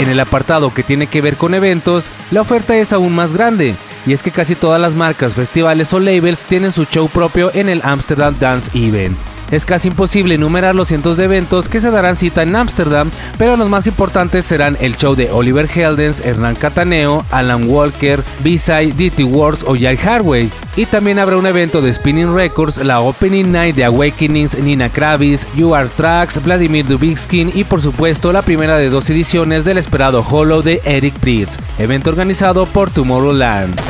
En 0.00 0.08
el 0.08 0.18
apartado 0.18 0.72
que 0.72 0.82
tiene 0.82 1.08
que 1.08 1.20
ver 1.20 1.36
con 1.36 1.52
eventos, 1.52 2.10
la 2.30 2.40
oferta 2.40 2.74
es 2.74 2.94
aún 2.94 3.14
más 3.14 3.34
grande, 3.34 3.74
y 4.06 4.14
es 4.14 4.22
que 4.22 4.30
casi 4.30 4.54
todas 4.54 4.80
las 4.80 4.94
marcas, 4.94 5.34
festivales 5.34 5.92
o 5.92 6.00
labels 6.00 6.46
tienen 6.46 6.72
su 6.72 6.86
show 6.86 7.06
propio 7.06 7.50
en 7.52 7.68
el 7.68 7.82
Amsterdam 7.84 8.34
Dance 8.40 8.70
Event. 8.72 9.18
Es 9.50 9.64
casi 9.64 9.88
imposible 9.88 10.34
enumerar 10.34 10.74
los 10.74 10.88
cientos 10.88 11.16
de 11.16 11.24
eventos 11.24 11.68
que 11.68 11.80
se 11.80 11.90
darán 11.90 12.16
cita 12.16 12.42
en 12.42 12.54
Ámsterdam, 12.54 13.10
pero 13.38 13.56
los 13.56 13.68
más 13.68 13.86
importantes 13.86 14.44
serán 14.44 14.76
el 14.80 14.96
show 14.96 15.14
de 15.14 15.30
Oliver 15.30 15.68
Heldens, 15.74 16.20
Hernán 16.20 16.54
Cataneo, 16.54 17.24
Alan 17.30 17.68
Walker, 17.68 18.22
B-Side, 18.44 18.92
DT 18.92 19.24
Wars 19.24 19.64
o 19.66 19.76
Jack 19.76 20.04
Harway. 20.04 20.50
Y 20.76 20.86
también 20.86 21.18
habrá 21.18 21.36
un 21.36 21.46
evento 21.46 21.82
de 21.82 21.92
Spinning 21.92 22.34
Records, 22.34 22.78
la 22.78 23.00
Opening 23.00 23.50
Night 23.50 23.74
de 23.74 23.84
Awakenings, 23.84 24.56
Nina 24.58 24.88
Kravis, 24.88 25.46
You 25.56 25.74
Are 25.74 25.88
Tracks, 25.96 26.42
Vladimir 26.42 26.86
Dubikskin 26.86 27.50
y 27.54 27.64
por 27.64 27.82
supuesto 27.82 28.32
la 28.32 28.42
primera 28.42 28.76
de 28.76 28.90
dos 28.90 29.10
ediciones 29.10 29.64
del 29.64 29.78
esperado 29.78 30.24
Hollow 30.28 30.62
de 30.62 30.80
Eric 30.84 31.18
Pritz, 31.18 31.58
evento 31.78 32.10
organizado 32.10 32.66
por 32.66 32.90
Tomorrowland. 32.90 33.80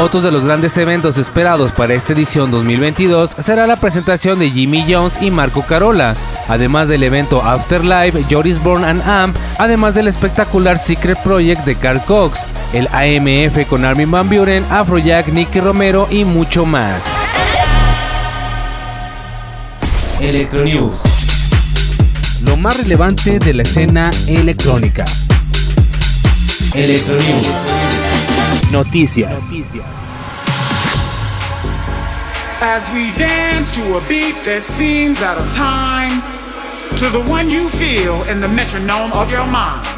Otro 0.00 0.20
de 0.20 0.30
los 0.30 0.44
grandes 0.44 0.76
eventos 0.76 1.18
esperados 1.18 1.72
para 1.72 1.92
esta 1.92 2.12
edición 2.12 2.52
2022 2.52 3.34
será 3.40 3.66
la 3.66 3.74
presentación 3.74 4.38
de 4.38 4.48
Jimmy 4.48 4.84
Jones 4.88 5.18
y 5.20 5.32
Marco 5.32 5.62
Carola, 5.62 6.14
además 6.46 6.86
del 6.86 7.02
evento 7.02 7.42
Afterlife, 7.42 8.24
Joris 8.30 8.62
Born 8.62 8.84
and 8.84 9.02
Amp, 9.02 9.36
además 9.58 9.96
del 9.96 10.06
espectacular 10.06 10.78
Secret 10.78 11.18
Project 11.24 11.64
de 11.64 11.74
Carl 11.74 12.00
Cox, 12.04 12.42
el 12.72 12.86
AMF 12.92 13.66
con 13.68 13.84
Armin 13.84 14.08
Van 14.08 14.28
Buren, 14.28 14.64
Afrojack, 14.70 15.32
Nicky 15.32 15.58
Romero 15.58 16.06
y 16.12 16.24
mucho 16.24 16.64
más. 16.64 17.02
Electronews. 20.20 20.96
Lo 22.44 22.56
más 22.56 22.76
relevante 22.76 23.40
de 23.40 23.52
la 23.52 23.62
escena 23.62 24.10
electrónica. 24.28 25.04
Electronews. 26.72 27.87
Noticias. 28.70 29.48
As 32.60 32.84
we 32.92 33.16
dance 33.16 33.74
to 33.74 33.96
a 33.96 34.00
beat 34.08 34.36
that 34.44 34.68
seems 34.68 35.22
out 35.22 35.38
of 35.40 35.48
time, 35.56 36.20
to 37.00 37.08
the 37.08 37.24
one 37.32 37.48
you 37.48 37.70
feel 37.80 38.20
in 38.28 38.40
the 38.40 38.48
metronome 38.48 39.12
of 39.16 39.30
your 39.30 39.46
mind. 39.48 39.88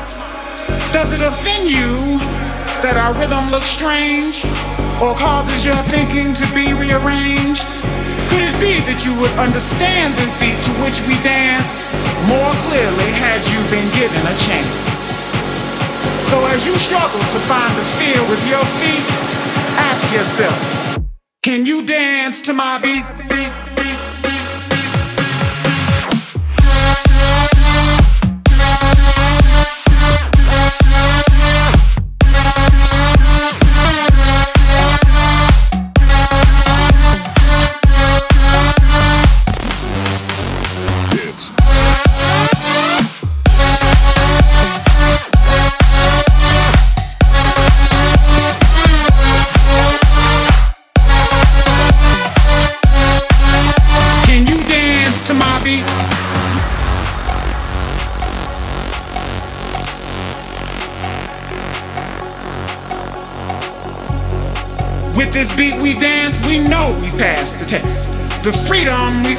Does 0.94 1.10
it 1.10 1.18
offend 1.18 1.66
you 1.66 2.22
that 2.86 2.94
our 2.94 3.10
rhythm 3.18 3.50
looks 3.50 3.66
strange 3.66 4.46
or 5.02 5.18
causes 5.18 5.66
your 5.66 5.78
thinking 5.90 6.30
to 6.30 6.46
be 6.54 6.70
rearranged? 6.70 7.66
Could 8.30 8.46
it 8.46 8.56
be 8.62 8.78
that 8.86 9.02
you 9.02 9.18
would 9.18 9.34
understand 9.34 10.14
this 10.14 10.38
beat 10.38 10.62
to 10.70 10.72
which 10.78 11.02
we 11.10 11.18
dance 11.26 11.90
more 12.30 12.54
clearly 12.70 13.10
had 13.18 13.42
you 13.50 13.58
been 13.66 13.90
given 13.98 14.22
a 14.30 14.36
chance? 14.38 15.19
So 16.30 16.46
as 16.46 16.64
you 16.64 16.78
struggle 16.78 17.18
to 17.18 17.40
find 17.50 17.76
the 17.76 17.84
feel 17.98 18.22
with 18.30 18.46
your 18.46 18.64
feet, 18.78 19.04
ask 19.90 20.12
yourself, 20.12 20.56
can 21.42 21.66
you 21.66 21.84
dance 21.84 22.40
to 22.42 22.52
my 22.52 22.78
beat? 22.78 23.49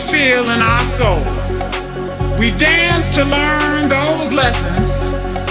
Feel 0.10 0.50
in 0.50 0.62
our 0.62 0.86
soul. 0.86 1.22
We 2.40 2.50
dance 2.58 3.14
to 3.16 3.24
learn 3.24 3.90
those 3.90 4.32
lessons 4.32 4.98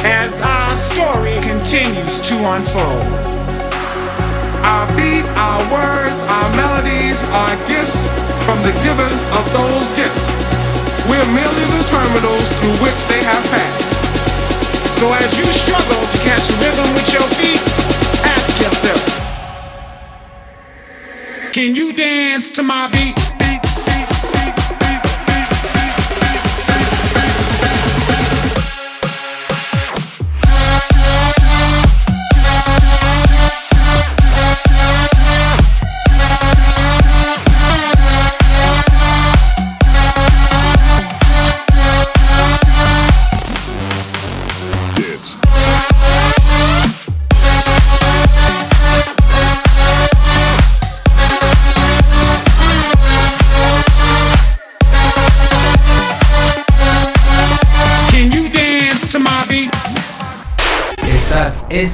as 0.03 0.41
our 0.41 0.77
story 0.77 1.39
continues 1.47 2.21
to 2.23 2.35
unfold. 2.35 3.07
Our 4.67 4.87
beat, 4.97 5.27
our 5.39 5.63
words, 5.71 6.23
our 6.27 6.51
melodies 6.57 7.23
are 7.23 7.55
gifts 7.67 8.09
from 8.45 8.59
the 8.67 8.73
givers 8.83 9.23
of 9.39 9.45
those 9.55 9.93
gifts. 9.93 10.27
We're 11.07 11.31
merely 11.31 11.67
the 11.77 11.85
terminals 11.87 12.49
through 12.59 12.79
which 12.83 13.01
they 13.07 13.23
have 13.23 13.45
passed. 13.55 13.91
So 14.99 15.13
as 15.13 15.31
you 15.39 15.45
struggle 15.47 16.03
to 16.13 16.19
catch 16.25 16.49
rhythm 16.59 16.89
with 16.95 17.13
your 17.13 17.27
feet, 17.39 17.63
ask 18.25 18.51
yourself, 18.61 19.05
can 21.53 21.75
you 21.75 21.93
dance 21.93 22.53
to 22.53 22.63
my 22.63 22.89
beat? 22.89 23.20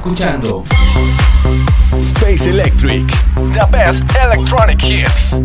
Escuchando 0.07 0.63
Space 1.99 2.49
Electric, 2.49 3.05
the 3.51 3.67
best 3.71 4.03
electronic 4.23 4.81
hits. 4.81 5.41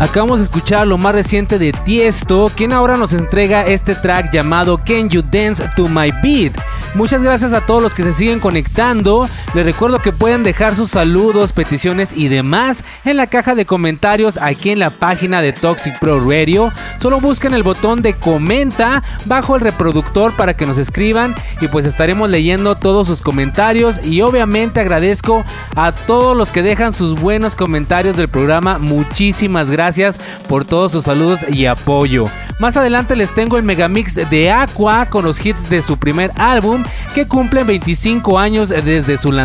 Acabamos 0.00 0.38
de 0.38 0.44
escuchar 0.44 0.86
lo 0.86 0.96
más 0.96 1.14
reciente 1.14 1.58
de 1.58 1.72
Tiesto, 1.72 2.50
quien 2.56 2.72
ahora 2.72 2.96
nos 2.96 3.12
entrega 3.12 3.66
este 3.66 3.94
track 3.94 4.32
llamado 4.32 4.78
Can 4.78 5.10
You 5.10 5.22
Dance 5.22 5.62
to 5.76 5.88
My 5.88 6.10
Beat. 6.22 6.54
Muchas 6.94 7.22
gracias 7.22 7.52
a 7.52 7.60
todos 7.60 7.82
los 7.82 7.92
que 7.92 8.02
se 8.02 8.14
siguen 8.14 8.40
conectando. 8.40 9.28
Les 9.54 9.64
recuerdo 9.64 10.00
que 10.00 10.10
pueden 10.10 10.42
dejar 10.42 10.74
sus 10.74 10.90
saludos, 10.90 11.52
peticiones 11.52 12.12
y 12.12 12.26
demás 12.26 12.82
en 13.04 13.16
la 13.16 13.28
caja 13.28 13.54
de 13.54 13.66
comentarios 13.66 14.36
aquí 14.36 14.70
en 14.70 14.80
la 14.80 14.90
página 14.90 15.42
de 15.42 15.52
Toxic 15.52 15.96
Pro 16.00 16.18
Radio. 16.28 16.72
Solo 17.00 17.20
busquen 17.20 17.54
el 17.54 17.62
botón 17.62 18.02
de 18.02 18.14
comenta 18.14 19.04
bajo 19.26 19.54
el 19.54 19.60
reproductor 19.60 20.32
para 20.34 20.56
que 20.56 20.66
nos 20.66 20.78
escriban 20.78 21.36
y 21.60 21.68
pues 21.68 21.86
estaremos 21.86 22.28
leyendo 22.30 22.74
todos 22.74 23.06
sus 23.06 23.20
comentarios 23.20 24.04
y 24.04 24.22
obviamente 24.22 24.80
agradezco 24.80 25.44
a 25.76 25.92
todos 25.92 26.36
los 26.36 26.50
que 26.50 26.64
dejan 26.64 26.92
sus 26.92 27.20
buenos 27.20 27.54
comentarios 27.54 28.16
del 28.16 28.28
programa. 28.28 28.78
Muchísimas 28.78 29.70
gracias 29.70 30.18
por 30.48 30.64
todos 30.64 30.90
sus 30.90 31.04
saludos 31.04 31.46
y 31.48 31.66
apoyo. 31.66 32.24
Más 32.58 32.76
adelante 32.76 33.14
les 33.14 33.32
tengo 33.32 33.56
el 33.56 33.64
megamix 33.64 34.14
de 34.14 34.50
Aqua 34.50 35.06
con 35.06 35.24
los 35.24 35.44
hits 35.44 35.70
de 35.70 35.80
su 35.80 35.96
primer 35.96 36.32
álbum 36.36 36.82
que 37.14 37.26
cumplen 37.28 37.66
25 37.66 38.38
años 38.38 38.70
desde 38.70 39.16
su 39.16 39.30
lanzamiento 39.30 39.43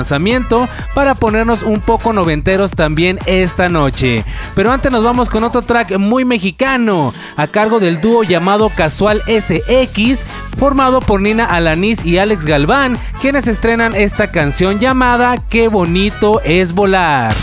para 0.94 1.16
ponernos 1.16 1.64
un 1.64 1.82
poco 1.82 2.14
noventeros 2.14 2.72
también 2.72 3.20
esta 3.26 3.70
noche. 3.70 4.24
Pero 4.56 4.72
antes 4.72 4.92
nos 4.92 5.04
vamos 5.04 5.30
con 5.30 5.44
otro 5.44 5.62
track 5.62 5.98
muy 5.98 6.26
mexicano 6.26 7.14
a 7.36 7.48
cargo 7.48 7.80
del 7.80 8.02
dúo 8.02 8.24
llamado 8.24 8.70
Casual 8.70 9.22
SX 9.28 10.26
formado 10.58 11.00
por 11.00 11.22
Nina 11.22 11.46
Alanis 11.46 12.06
y 12.06 12.18
Alex 12.18 12.46
Galván 12.46 12.98
quienes 13.20 13.48
estrenan 13.48 13.96
esta 13.96 14.32
canción 14.32 14.80
llamada 14.80 15.38
Qué 15.50 15.68
bonito 15.68 16.42
es 16.44 16.74
volar. 16.74 17.36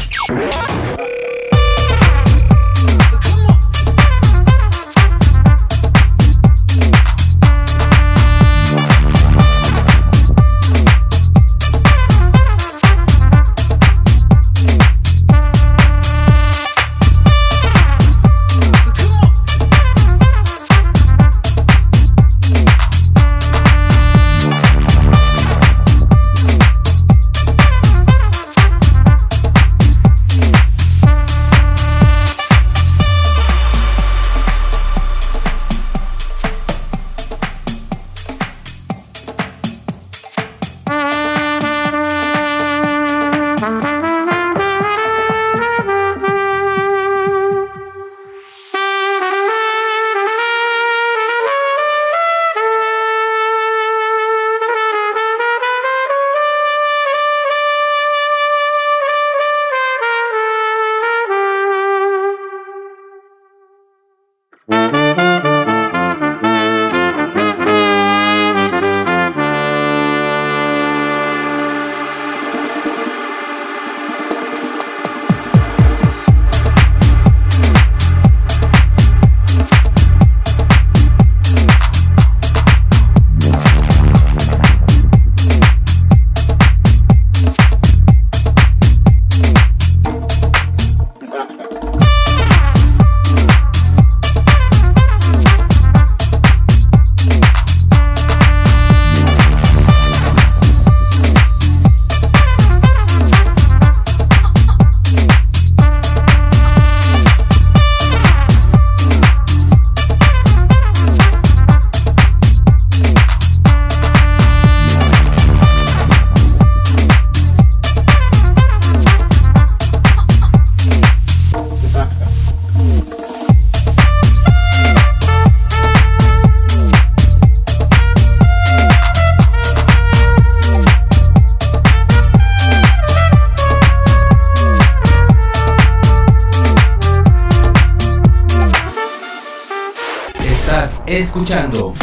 Escuchando 141.46 141.94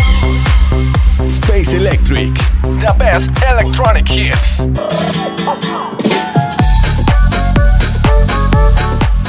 Space 1.27 1.75
Electric, 1.75 2.33
the 2.79 2.93
best 2.97 3.29
electronic 3.43 4.09
hits. 4.09 4.69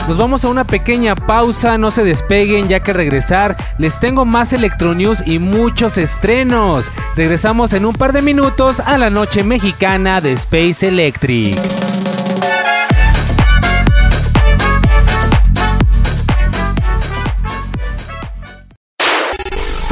Nos 0.07 0.16
vamos 0.16 0.44
a 0.44 0.48
una 0.48 0.64
pequeña 0.64 1.16
pausa, 1.16 1.79
no 1.79 1.90
se 1.90 2.05
despeguen 2.05 2.68
ya 2.68 2.81
que 2.81 2.92
regresar 2.92 3.57
les 3.79 3.98
tengo 3.98 4.24
más 4.24 4.53
Electronews 4.53 5.24
y 5.27 5.40
muchos 5.40 5.98
estrenos. 5.98 6.92
Regresamos 7.16 7.72
en 7.72 7.85
un 7.85 7.94
par 7.94 8.12
de 8.12 8.22
minutos 8.22 8.79
a 8.81 8.96
la 8.98 9.11
noche 9.11 9.42
mexicana 9.42 10.20
de 10.20 10.33
Space 10.33 10.87
Electric. 10.87 11.74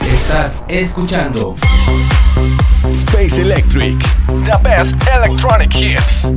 Estás 0.00 0.62
escuchando 0.68 1.56
Space 2.90 3.40
Electric. 3.40 3.98
The 4.44 4.56
best 4.62 4.96
electronic 5.14 5.74
hits. 5.74 6.32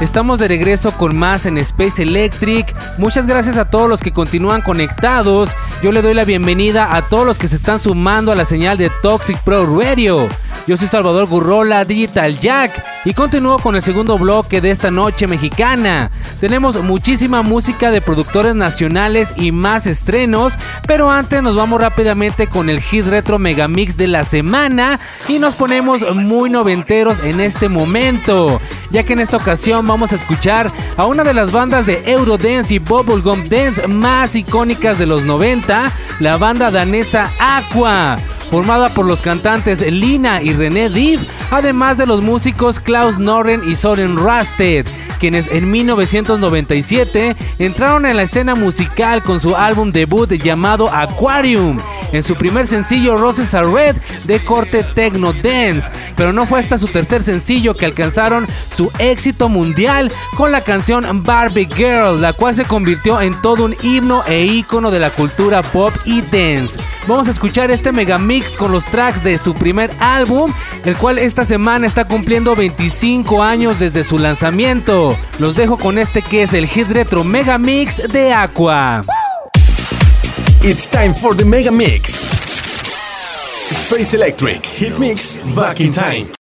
Estamos 0.00 0.38
de 0.38 0.48
regreso 0.48 0.92
con 0.92 1.16
más 1.16 1.44
en 1.46 1.58
Space 1.58 2.02
Electric. 2.02 2.74
Muchas 2.98 3.26
gracias 3.26 3.58
a 3.58 3.68
todos 3.68 3.88
los 3.88 4.00
que 4.00 4.12
continúan 4.12 4.62
conectados. 4.62 5.50
Yo 5.82 5.92
le 5.92 6.02
doy 6.02 6.14
la 6.14 6.24
bienvenida 6.24 6.96
a 6.96 7.08
todos 7.08 7.26
los 7.26 7.36
que 7.36 7.48
se 7.48 7.56
están 7.56 7.80
sumando 7.80 8.32
a 8.32 8.36
la 8.36 8.44
señal 8.44 8.78
de 8.78 8.90
Toxic 9.02 9.38
Pro 9.40 9.66
Radio. 9.78 10.28
Yo 10.68 10.76
soy 10.76 10.86
Salvador 10.86 11.26
Gurrola, 11.28 11.86
Digital 11.86 12.38
Jack, 12.40 12.84
y 13.06 13.14
continúo 13.14 13.58
con 13.58 13.74
el 13.74 13.80
segundo 13.80 14.18
bloque 14.18 14.60
de 14.60 14.70
esta 14.70 14.90
noche 14.90 15.26
mexicana. 15.26 16.10
Tenemos 16.40 16.82
muchísima 16.82 17.40
música 17.40 17.90
de 17.90 18.02
productores 18.02 18.54
nacionales 18.54 19.32
y 19.36 19.50
más 19.50 19.86
estrenos, 19.86 20.58
pero 20.86 21.10
antes 21.10 21.42
nos 21.42 21.56
vamos 21.56 21.80
rápidamente 21.80 22.48
con 22.48 22.68
el 22.68 22.82
hit 22.82 23.06
retro 23.06 23.38
megamix 23.38 23.96
de 23.96 24.08
la 24.08 24.24
semana 24.24 25.00
y 25.26 25.38
nos 25.38 25.54
ponemos 25.54 26.04
muy 26.14 26.50
noventeros 26.50 27.24
en 27.24 27.40
este 27.40 27.70
momento, 27.70 28.60
ya 28.90 29.04
que 29.04 29.14
en 29.14 29.20
esta 29.20 29.38
ocasión 29.38 29.86
vamos 29.86 30.12
a 30.12 30.16
escuchar 30.16 30.70
a 30.98 31.06
una 31.06 31.24
de 31.24 31.32
las 31.32 31.50
bandas 31.50 31.86
de 31.86 32.02
Eurodance 32.04 32.74
y 32.74 32.78
Bubblegum 32.78 33.48
Dance 33.48 33.88
más 33.88 34.34
icónicas 34.34 34.98
de 34.98 35.06
los 35.06 35.22
90, 35.24 35.90
la 36.20 36.36
banda 36.36 36.70
danesa 36.70 37.32
Aqua 37.38 38.18
formada 38.50 38.88
por 38.88 39.06
los 39.06 39.22
cantantes 39.22 39.80
Lina 39.80 40.42
y 40.42 40.52
René 40.52 40.88
Div, 40.88 41.20
además 41.50 41.98
de 41.98 42.06
los 42.06 42.22
músicos 42.22 42.80
Klaus 42.80 43.18
Norren 43.18 43.60
y 43.68 43.76
Soren 43.76 44.16
Rasted, 44.22 44.86
quienes 45.18 45.48
en 45.48 45.70
1997 45.70 47.36
entraron 47.58 48.06
en 48.06 48.16
la 48.16 48.22
escena 48.22 48.54
musical 48.54 49.22
con 49.22 49.40
su 49.40 49.54
álbum 49.54 49.92
debut 49.92 50.32
llamado 50.32 50.90
Aquarium. 50.92 51.78
en 52.12 52.22
su 52.22 52.36
primer 52.36 52.66
sencillo 52.66 53.18
Roses 53.18 53.54
Are 53.54 53.70
Red 53.70 53.96
de 54.24 54.42
corte 54.42 54.82
Techno 54.82 55.34
Dance, 55.34 55.90
pero 56.16 56.32
no 56.32 56.46
fue 56.46 56.58
hasta 56.58 56.78
su 56.78 56.86
tercer 56.86 57.22
sencillo 57.22 57.74
que 57.74 57.84
alcanzaron 57.84 58.46
su 58.74 58.90
éxito 58.98 59.50
mundial 59.50 60.10
con 60.34 60.50
la 60.50 60.62
canción 60.62 61.22
Barbie 61.22 61.68
Girl, 61.76 62.20
la 62.20 62.32
cual 62.32 62.54
se 62.54 62.64
convirtió 62.64 63.20
en 63.20 63.38
todo 63.42 63.66
un 63.66 63.76
himno 63.82 64.22
e 64.26 64.46
ícono 64.46 64.90
de 64.90 65.00
la 65.00 65.10
cultura 65.10 65.62
pop 65.62 65.92
y 66.06 66.22
dance. 66.22 66.80
Vamos 67.06 67.28
a 67.28 67.32
escuchar 67.32 67.70
este 67.70 67.92
megamix 67.92 68.37
con 68.56 68.72
los 68.72 68.84
tracks 68.86 69.22
de 69.22 69.38
su 69.38 69.54
primer 69.54 69.90
álbum, 70.00 70.52
el 70.84 70.96
cual 70.96 71.18
esta 71.18 71.44
semana 71.44 71.86
está 71.86 72.06
cumpliendo 72.06 72.54
25 72.54 73.42
años 73.42 73.78
desde 73.78 74.04
su 74.04 74.18
lanzamiento. 74.18 75.16
Los 75.38 75.56
dejo 75.56 75.76
con 75.76 75.98
este 75.98 76.22
que 76.22 76.42
es 76.42 76.52
el 76.52 76.66
hit 76.66 76.88
retro 76.88 77.24
megamix 77.24 78.00
de 78.08 78.32
Aqua. 78.32 79.04
It's 80.62 80.88
time 80.88 81.14
for 81.14 81.36
the 81.36 81.44
Mega 81.44 81.70
Mix. 81.70 82.28
Space 83.70 84.14
Electric 84.14 84.64
Hit 84.64 84.98
Mix 84.98 85.38
Back 85.54 85.80
in 85.80 85.92
Time. 85.92 86.37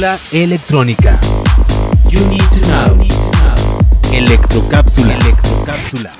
Electrónica. 0.00 1.20
Electrocápsula. 4.10 5.12
Electrocápsula. 5.12 6.10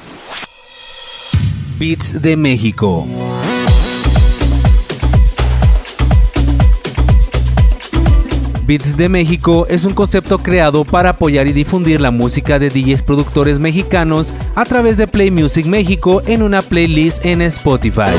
Beats 1.79 2.21
de 2.21 2.37
México. 2.37 3.07
Beats 8.67 8.99
de 8.99 9.09
México 9.09 9.67
es 9.71 9.85
un 9.85 9.95
concepto 9.95 10.37
creado 10.37 10.85
para 10.85 11.11
apoyar 11.11 11.47
y 11.47 11.55
difundir 11.55 12.03
la 12.03 12.11
música 12.11 12.59
de 12.59 12.69
DJs 12.69 13.01
productores 13.01 13.59
mexicanos 13.59 14.35
a 14.57 14.67
través 14.67 14.99
de 14.99 15.07
Play 15.07 15.31
Music 15.31 15.65
México 15.65 16.21
en 16.27 16.43
una 16.43 16.61
playlist 16.61 17.25
en 17.25 17.41
Spotify. 17.41 18.13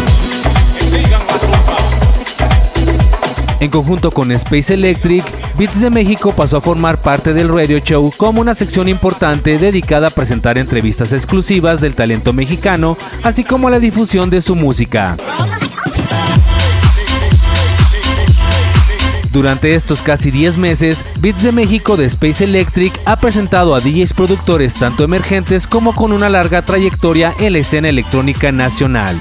En 3.59 3.69
conjunto 3.69 4.09
con 4.09 4.31
Space 4.31 4.73
Electric, 4.73 5.23
Beats 5.61 5.79
de 5.79 5.91
México 5.91 6.33
pasó 6.35 6.57
a 6.57 6.61
formar 6.61 7.01
parte 7.01 7.35
del 7.35 7.47
Radio 7.47 7.77
Show 7.77 8.11
como 8.17 8.41
una 8.41 8.55
sección 8.55 8.87
importante 8.87 9.59
dedicada 9.59 10.07
a 10.07 10.09
presentar 10.09 10.57
entrevistas 10.57 11.13
exclusivas 11.13 11.79
del 11.79 11.93
talento 11.93 12.33
mexicano, 12.33 12.97
así 13.21 13.43
como 13.43 13.69
la 13.69 13.77
difusión 13.77 14.31
de 14.31 14.41
su 14.41 14.55
música. 14.55 15.17
Durante 19.31 19.75
estos 19.75 20.01
casi 20.01 20.31
10 20.31 20.57
meses, 20.57 21.05
Beats 21.19 21.43
de 21.43 21.51
México 21.51 21.95
de 21.95 22.05
Space 22.05 22.43
Electric 22.43 22.99
ha 23.05 23.17
presentado 23.17 23.75
a 23.75 23.79
DJs 23.79 24.13
productores 24.13 24.73
tanto 24.73 25.03
emergentes 25.03 25.67
como 25.67 25.93
con 25.93 26.11
una 26.11 26.27
larga 26.27 26.63
trayectoria 26.63 27.35
en 27.39 27.53
la 27.53 27.59
escena 27.59 27.87
electrónica 27.87 28.51
nacional. 28.51 29.15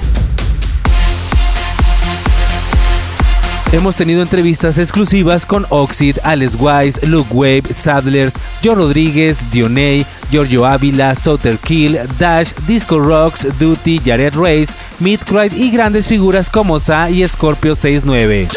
Hemos 3.73 3.95
tenido 3.95 4.21
entrevistas 4.21 4.77
exclusivas 4.77 5.45
con 5.45 5.65
Oxid, 5.69 6.17
Alex 6.23 6.57
Wise, 6.59 7.07
Luke 7.07 7.29
Wave, 7.31 7.73
Sadlers, 7.73 8.33
Joe 8.61 8.75
Rodríguez, 8.75 9.49
Dioney, 9.49 10.05
Giorgio 10.29 10.65
Ávila, 10.65 11.15
Souter 11.15 11.57
Kill, 11.57 11.97
Dash, 12.19 12.51
Disco 12.67 12.99
Rocks, 12.99 13.47
Duty, 13.57 14.01
Jared 14.03 14.33
Race, 14.35 14.73
Midcrite 14.99 15.55
y 15.55 15.71
grandes 15.71 16.05
figuras 16.05 16.49
como 16.49 16.81
Sa 16.81 17.09
y 17.09 17.25
Scorpio 17.25 17.77
69. 17.77 18.49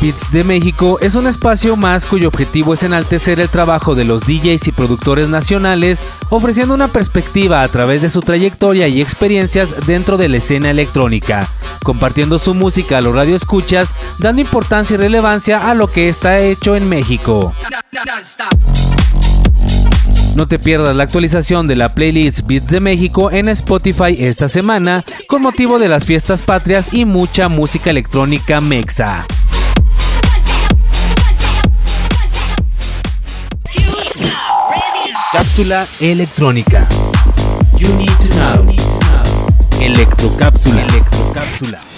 Beats 0.00 0.32
de 0.32 0.44
México 0.44 0.98
es 1.00 1.14
un 1.14 1.26
espacio 1.26 1.76
más 1.76 2.06
cuyo 2.06 2.28
objetivo 2.28 2.72
es 2.72 2.82
enaltecer 2.82 3.38
el 3.38 3.50
trabajo 3.50 3.94
de 3.94 4.04
los 4.04 4.22
DJs 4.22 4.68
y 4.68 4.72
productores 4.72 5.28
nacionales, 5.28 6.00
ofreciendo 6.30 6.72
una 6.72 6.88
perspectiva 6.88 7.62
a 7.62 7.68
través 7.68 8.00
de 8.00 8.08
su 8.08 8.20
trayectoria 8.22 8.88
y 8.88 9.02
experiencias 9.02 9.86
dentro 9.86 10.16
de 10.16 10.30
la 10.30 10.38
escena 10.38 10.70
electrónica, 10.70 11.46
compartiendo 11.82 12.38
su 12.38 12.54
música 12.54 12.98
a 12.98 13.00
los 13.02 13.14
radioescuchas, 13.14 13.94
dando 14.18 14.40
importancia 14.40 14.94
y 14.94 14.96
relevancia 14.96 15.70
a 15.70 15.74
lo 15.74 15.90
que 15.90 16.08
está 16.08 16.40
hecho 16.40 16.76
en 16.76 16.88
México. 16.88 17.52
No 20.34 20.48
te 20.48 20.58
pierdas 20.58 20.96
la 20.96 21.02
actualización 21.02 21.66
de 21.66 21.76
la 21.76 21.92
playlist 21.92 22.46
Beats 22.46 22.68
de 22.68 22.80
México 22.80 23.30
en 23.30 23.48
Spotify 23.50 24.16
esta 24.18 24.48
semana 24.48 25.04
con 25.28 25.42
motivo 25.42 25.78
de 25.78 25.88
las 25.88 26.06
fiestas 26.06 26.40
patrias 26.40 26.88
y 26.92 27.04
mucha 27.04 27.48
música 27.48 27.90
electrónica 27.90 28.60
mexa. 28.60 29.26
Cápsula 35.32 35.86
electrónica. 36.00 36.88
You 37.78 37.86
need 37.94 38.10
to 38.18 38.34
know. 38.34 38.66
Electrocápsula. 39.80 40.82
Electrocápsula. 40.82 41.89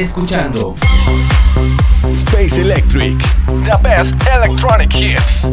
Escuchando 0.00 0.76
Space 2.12 2.60
Electric, 2.60 3.18
the 3.64 3.76
best 3.82 4.14
electronic 4.32 4.94
hits. 4.94 5.50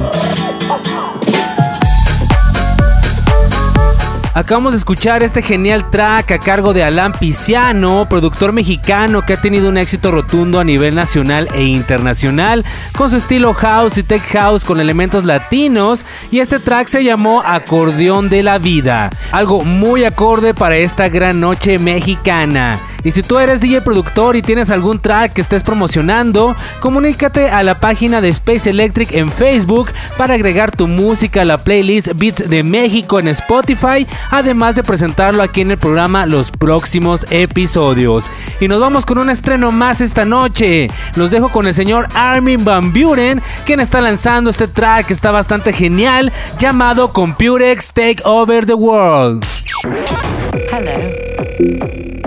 Acabamos 4.36 4.74
de 4.74 4.78
escuchar 4.78 5.24
este 5.24 5.41
genial 5.41 5.89
track 5.89 6.32
a 6.34 6.39
cargo 6.39 6.74
de 6.74 6.84
Alan 6.84 7.14
Piciano, 7.14 8.06
productor 8.10 8.52
mexicano 8.52 9.26
que 9.26 9.34
ha 9.34 9.41
tenido 9.41 9.70
un 9.70 9.78
éxito 9.78 10.12
rotundo 10.12 10.60
a 10.60 10.66
nivel 10.66 10.93
nacional 10.93 11.48
e 11.54 11.64
internacional 11.64 12.66
con 12.98 13.10
su 13.10 13.16
estilo 13.16 13.54
house 13.54 13.98
y 13.98 14.04
tech 14.04 14.22
house 14.34 14.66
con 14.66 14.80
elementos 14.82 15.24
latinos 15.24 16.06
y 16.32 16.39
este 16.39 16.60
track 16.60 16.88
se 16.89 17.04
llamó 17.04 17.41
Acordeón 17.46 18.30
de 18.30 18.43
la 18.43 18.58
Vida, 18.58 19.10
algo 19.32 19.64
muy 19.64 20.04
acorde 20.04 20.54
para 20.54 20.76
esta 20.76 21.08
gran 21.08 21.39
noche 21.39 21.80
mexicana. 21.80 22.78
Y 23.06 23.12
si 23.12 23.22
tú 23.22 23.38
eres 23.38 23.62
DJ 23.62 23.82
productor 23.82 24.36
y 24.36 24.41
tienes 24.41 24.72
algún 24.72 24.99
track 24.99 25.34
que 25.34 25.41
estés 25.41 25.62
promocionando, 25.62 26.56
comunícate 26.80 27.51
a 27.51 27.62
la 27.62 27.80
página 27.80 28.20
de 28.20 28.30
Space 28.30 28.68
Electric 28.68 29.14
en 29.14 29.32
Facebook 29.32 29.91
para 30.18 30.34
agregar 30.34 30.76
tu 30.76 30.88
música 30.88 31.43
a 31.43 31.45
la 31.45 31.60
playlist 31.60 32.10
Beats 32.16 32.49
de 32.49 32.64
México 32.64 33.20
en 33.20 33.28
Spotify, 33.28 34.08
además 34.32 34.74
de 34.76 34.82
presentarlo 34.82 35.43
aquí 35.43 35.62
en 35.62 35.70
el 35.70 35.78
programa 35.78 36.26
los 36.26 36.49
próximos 36.49 37.28
episodios. 37.30 38.26
Y 38.60 38.68
nos 38.68 38.80
vamos 38.80 39.06
con 39.06 39.20
un 39.20 39.30
estreno 39.30 39.72
más 39.72 40.01
esta 40.01 40.26
noche. 40.26 40.89
Los 41.16 41.30
dejo 41.30 41.49
con 41.49 41.68
el 41.68 41.76
señor 41.76 42.08
Armin 42.16 42.66
Van 42.66 42.91
Buren, 42.91 43.39
quien 43.68 43.82
está 43.82 44.01
lanzando 44.01 44.49
este 44.49 44.68
track 44.68 45.06
que 45.06 45.14
está 45.14 45.30
bastante 45.30 45.74
genial, 45.74 46.34
llamado 46.58 47.14
Computex 47.14 47.93
Take 47.93 48.24
Over 48.24 48.66
the 48.66 48.74
World. 48.74 49.45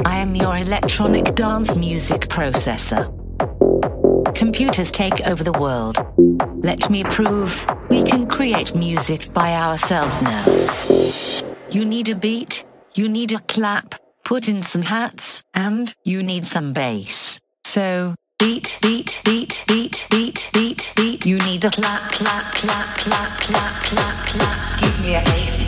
I 0.09 0.17
am 0.21 0.35
your 0.35 0.57
electronic 0.57 1.35
dance 1.35 1.77
music 1.77 2.23
processor. 2.29 3.05
Computers 4.35 4.91
take 4.91 5.21
over 5.29 5.45
the 5.45 5.53
world. 5.53 5.99
Let 6.65 6.89
me 6.89 7.05
prove 7.05 7.67
we 7.91 8.03
can 8.03 8.27
create 8.27 8.75
music 8.75 9.31
by 9.35 9.55
ourselves 9.55 10.23
now. 10.23 10.45
You 11.71 11.85
need 11.85 12.09
a 12.09 12.15
beat, 12.15 12.65
you 12.95 13.07
need 13.07 13.33
a 13.33 13.39
clap, 13.41 13.97
put 14.25 14.49
in 14.49 14.63
some 14.63 14.83
hats, 14.83 15.43
and 15.53 15.95
you 16.05 16.23
need 16.23 16.47
some 16.47 16.73
bass. 16.73 17.39
So, 17.67 18.15
beat, 18.39 18.79
beat, 18.81 19.21
beat, 19.27 19.63
beat, 19.69 20.07
beat, 20.11 20.49
beat, 20.55 20.93
beat. 20.97 21.27
You 21.27 21.39
need 21.41 21.67
a 21.67 21.71
clap, 21.71 22.11
clap, 22.13 22.55
clap, 22.55 22.97
clap, 22.97 23.41
clap, 23.41 23.83
clap, 23.83 24.27
clap. 24.27 24.81
Give 24.81 25.01
me 25.01 25.17
a 25.17 25.21
bass. 25.21 25.68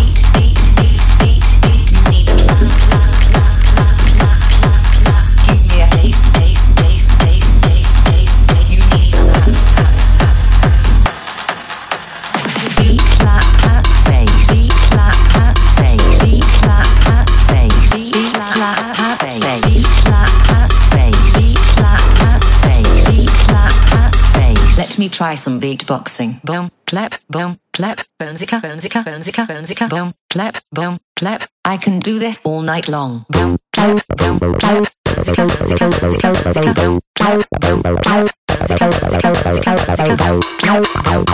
Let 24.91 24.99
me 24.99 25.07
try 25.07 25.35
some 25.35 25.61
beatboxing. 25.61 26.43
Boom, 26.43 26.69
clap, 26.85 27.15
boom, 27.29 27.57
clap, 27.71 28.01
boomzika, 28.19 28.59
boomzika, 28.59 29.05
boomzika, 29.05 29.47
boomzika, 29.47 29.89
boom, 29.89 30.13
clap, 30.29 30.57
boom, 30.73 30.97
clap. 31.15 31.43
I 31.63 31.77
can 31.77 31.99
do 31.99 32.19
this 32.19 32.41
all 32.43 32.61
night 32.61 32.89
long. 32.89 33.25
Boom, 33.29 33.57
clap, 33.71 34.05
boom, 34.17 34.37
clap, 34.37 34.59
boomzika, 35.05 35.47
boomzika, 35.47 35.87
boomzika, 35.87 36.33
boomzika, 36.33 36.73
boom, 36.75 36.99
clap, 37.15 37.39
boom, 37.61 37.81
clap, 37.81 38.27
boomzika, 38.49 38.91
boomzika, 38.91 39.31
boomzika, 39.31 39.71
boomzika, 39.71 40.27
boom, 40.27 40.43
clap, 40.57 41.31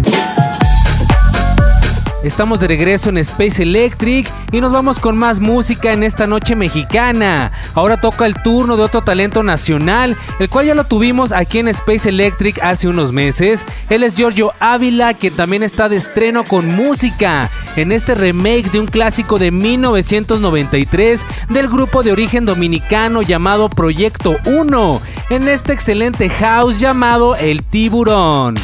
Estamos 2.22 2.60
de 2.60 2.68
regreso 2.68 3.08
en 3.08 3.16
Space 3.16 3.62
Electric 3.62 4.30
y 4.52 4.60
nos 4.60 4.72
vamos 4.72 4.98
con 4.98 5.16
más 5.16 5.40
música 5.40 5.94
en 5.94 6.02
esta 6.02 6.26
noche 6.26 6.54
mexicana. 6.54 7.50
Ahora 7.74 7.98
toca 7.98 8.26
el 8.26 8.34
turno 8.42 8.76
de 8.76 8.82
otro 8.82 9.02
talento 9.02 9.42
nacional, 9.42 10.14
el 10.38 10.50
cual 10.50 10.66
ya 10.66 10.74
lo 10.74 10.84
tuvimos 10.84 11.32
aquí 11.32 11.60
en 11.60 11.68
Space 11.68 12.10
Electric 12.10 12.62
hace 12.62 12.88
unos 12.88 13.12
meses. 13.12 13.64
Él 13.88 14.02
es 14.02 14.16
Giorgio 14.16 14.52
Ávila, 14.60 15.14
que 15.14 15.30
también 15.30 15.62
está 15.62 15.88
de 15.88 15.96
estreno 15.96 16.44
con 16.44 16.68
música 16.68 17.48
en 17.76 17.90
este 17.90 18.14
remake 18.14 18.70
de 18.70 18.80
un 18.80 18.86
clásico 18.86 19.38
de 19.38 19.50
1993 19.50 21.24
del 21.48 21.68
grupo 21.68 22.02
de 22.02 22.12
origen 22.12 22.44
dominicano 22.44 23.22
llamado 23.22 23.70
Proyecto 23.70 24.36
1, 24.44 25.00
en 25.30 25.48
este 25.48 25.72
excelente 25.72 26.28
house 26.28 26.80
llamado 26.80 27.34
El 27.34 27.62
Tiburón. 27.62 28.56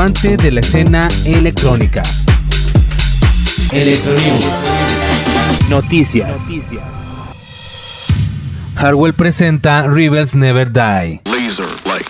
Relevante 0.00 0.38
de 0.38 0.50
la 0.50 0.60
escena 0.60 1.08
electrónica. 1.26 2.02
Electronews. 3.70 4.46
Noticias. 5.68 6.40
Harwell 8.76 9.12
presenta 9.12 9.82
Rebels 9.82 10.34
Never 10.34 10.72
Die. 10.72 11.20
Laser 11.26 11.66
light. 11.84 12.06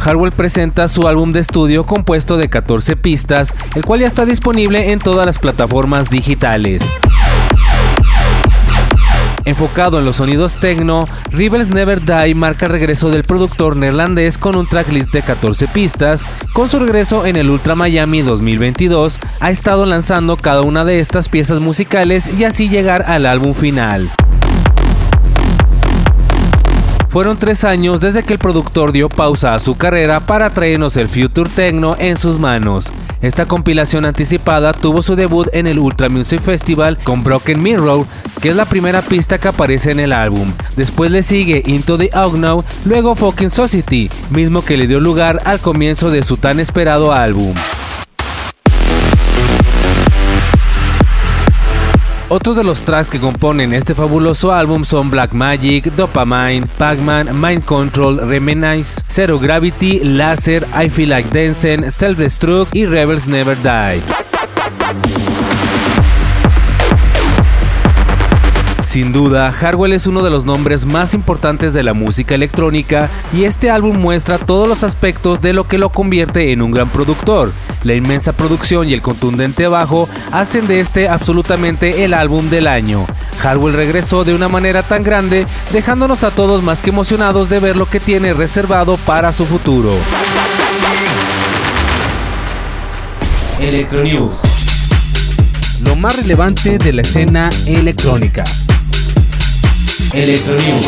Harwell 0.00 0.32
presenta 0.32 0.88
su 0.88 1.06
álbum 1.06 1.30
de 1.30 1.38
estudio 1.38 1.86
compuesto 1.86 2.36
de 2.36 2.50
14 2.50 2.96
pistas, 2.96 3.54
el 3.76 3.84
cual 3.84 4.00
ya 4.00 4.08
está 4.08 4.24
disponible 4.24 4.90
en 4.90 4.98
todas 4.98 5.24
las 5.24 5.38
plataformas 5.38 6.10
digitales. 6.10 6.82
Enfocado 9.44 9.98
en 9.98 10.04
los 10.04 10.16
sonidos 10.16 10.56
techno, 10.56 11.06
Rebels 11.30 11.70
Never 11.70 12.00
Die 12.00 12.34
marca 12.34 12.68
regreso 12.68 13.10
del 13.10 13.24
productor 13.24 13.76
neerlandés 13.76 14.38
con 14.38 14.56
un 14.56 14.66
tracklist 14.66 15.12
de 15.12 15.22
14 15.22 15.66
pistas. 15.68 16.22
Con 16.52 16.68
su 16.68 16.78
regreso 16.78 17.26
en 17.26 17.36
el 17.36 17.50
Ultra 17.50 17.74
Miami 17.74 18.22
2022, 18.22 19.18
ha 19.40 19.50
estado 19.50 19.86
lanzando 19.86 20.36
cada 20.36 20.62
una 20.62 20.84
de 20.84 21.00
estas 21.00 21.28
piezas 21.28 21.60
musicales 21.60 22.32
y 22.38 22.44
así 22.44 22.68
llegar 22.68 23.04
al 23.08 23.26
álbum 23.26 23.54
final. 23.54 24.10
Fueron 27.12 27.36
tres 27.36 27.64
años 27.64 28.00
desde 28.00 28.22
que 28.22 28.32
el 28.32 28.38
productor 28.38 28.90
dio 28.90 29.10
pausa 29.10 29.52
a 29.52 29.58
su 29.58 29.76
carrera 29.76 30.20
para 30.20 30.48
traernos 30.48 30.96
el 30.96 31.10
Future 31.10 31.50
Techno 31.54 31.94
en 31.98 32.16
sus 32.16 32.38
manos. 32.38 32.86
Esta 33.20 33.44
compilación 33.44 34.06
anticipada 34.06 34.72
tuvo 34.72 35.02
su 35.02 35.14
debut 35.14 35.46
en 35.52 35.66
el 35.66 35.78
Ultra 35.78 36.08
Music 36.08 36.40
Festival 36.40 36.96
con 37.04 37.22
Broken 37.22 37.62
Mirror, 37.62 38.06
que 38.40 38.48
es 38.48 38.56
la 38.56 38.64
primera 38.64 39.02
pista 39.02 39.36
que 39.36 39.48
aparece 39.48 39.90
en 39.90 40.00
el 40.00 40.10
álbum. 40.10 40.54
Después 40.74 41.10
le 41.10 41.22
sigue 41.22 41.62
Into 41.66 41.98
the 41.98 42.08
Unknown, 42.14 42.64
luego 42.86 43.14
Fucking 43.14 43.50
Society, 43.50 44.08
mismo 44.30 44.64
que 44.64 44.78
le 44.78 44.86
dio 44.86 44.98
lugar 44.98 45.42
al 45.44 45.60
comienzo 45.60 46.10
de 46.10 46.22
su 46.22 46.38
tan 46.38 46.60
esperado 46.60 47.12
álbum. 47.12 47.54
Otros 52.34 52.56
de 52.56 52.64
los 52.64 52.80
tracks 52.80 53.10
que 53.10 53.20
componen 53.20 53.74
este 53.74 53.94
fabuloso 53.94 54.52
álbum 54.52 54.86
son 54.86 55.10
Black 55.10 55.34
Magic, 55.34 55.92
Dopamine, 55.94 56.66
Pac-Man, 56.78 57.38
Mind 57.38 57.62
Control, 57.62 58.26
Remenize, 58.26 59.02
Zero 59.06 59.38
Gravity, 59.38 60.00
Laser, 60.02 60.66
I 60.74 60.88
Feel 60.88 61.10
Like 61.10 61.28
Dancing, 61.28 61.90
Self 61.90 62.16
Destruct 62.16 62.74
y 62.74 62.86
Rebels 62.86 63.28
Never 63.28 63.54
Die. 63.58 64.31
Sin 68.92 69.10
duda, 69.10 69.48
Harwell 69.48 69.94
es 69.94 70.06
uno 70.06 70.22
de 70.22 70.28
los 70.28 70.44
nombres 70.44 70.84
más 70.84 71.14
importantes 71.14 71.72
de 71.72 71.82
la 71.82 71.94
música 71.94 72.34
electrónica 72.34 73.08
y 73.34 73.44
este 73.44 73.70
álbum 73.70 73.96
muestra 73.96 74.36
todos 74.36 74.68
los 74.68 74.84
aspectos 74.84 75.40
de 75.40 75.54
lo 75.54 75.66
que 75.66 75.78
lo 75.78 75.88
convierte 75.88 76.52
en 76.52 76.60
un 76.60 76.72
gran 76.72 76.90
productor. 76.90 77.52
La 77.84 77.94
inmensa 77.94 78.34
producción 78.34 78.86
y 78.86 78.92
el 78.92 79.00
contundente 79.00 79.66
bajo 79.66 80.10
hacen 80.30 80.66
de 80.66 80.80
este 80.80 81.08
absolutamente 81.08 82.04
el 82.04 82.12
álbum 82.12 82.50
del 82.50 82.66
año. 82.66 83.06
Harwell 83.42 83.72
regresó 83.72 84.24
de 84.24 84.34
una 84.34 84.50
manera 84.50 84.82
tan 84.82 85.02
grande, 85.02 85.46
dejándonos 85.72 86.22
a 86.22 86.30
todos 86.30 86.62
más 86.62 86.82
que 86.82 86.90
emocionados 86.90 87.48
de 87.48 87.60
ver 87.60 87.76
lo 87.76 87.86
que 87.86 87.98
tiene 87.98 88.34
reservado 88.34 88.98
para 88.98 89.32
su 89.32 89.46
futuro. 89.46 89.88
Electronews. 93.58 94.36
Lo 95.82 95.96
más 95.96 96.14
relevante 96.14 96.76
de 96.76 96.92
la 96.92 97.00
escena 97.00 97.48
electrónica. 97.64 98.44
Electronews. 100.14 100.86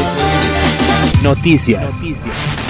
Noticias. 1.23 2.64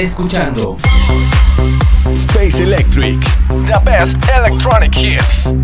Escuchando 0.00 0.76
Space 2.12 2.62
Electric. 2.62 3.18
The 3.64 3.78
best 3.84 4.18
electronic 4.28 4.94
hits. 4.94 5.54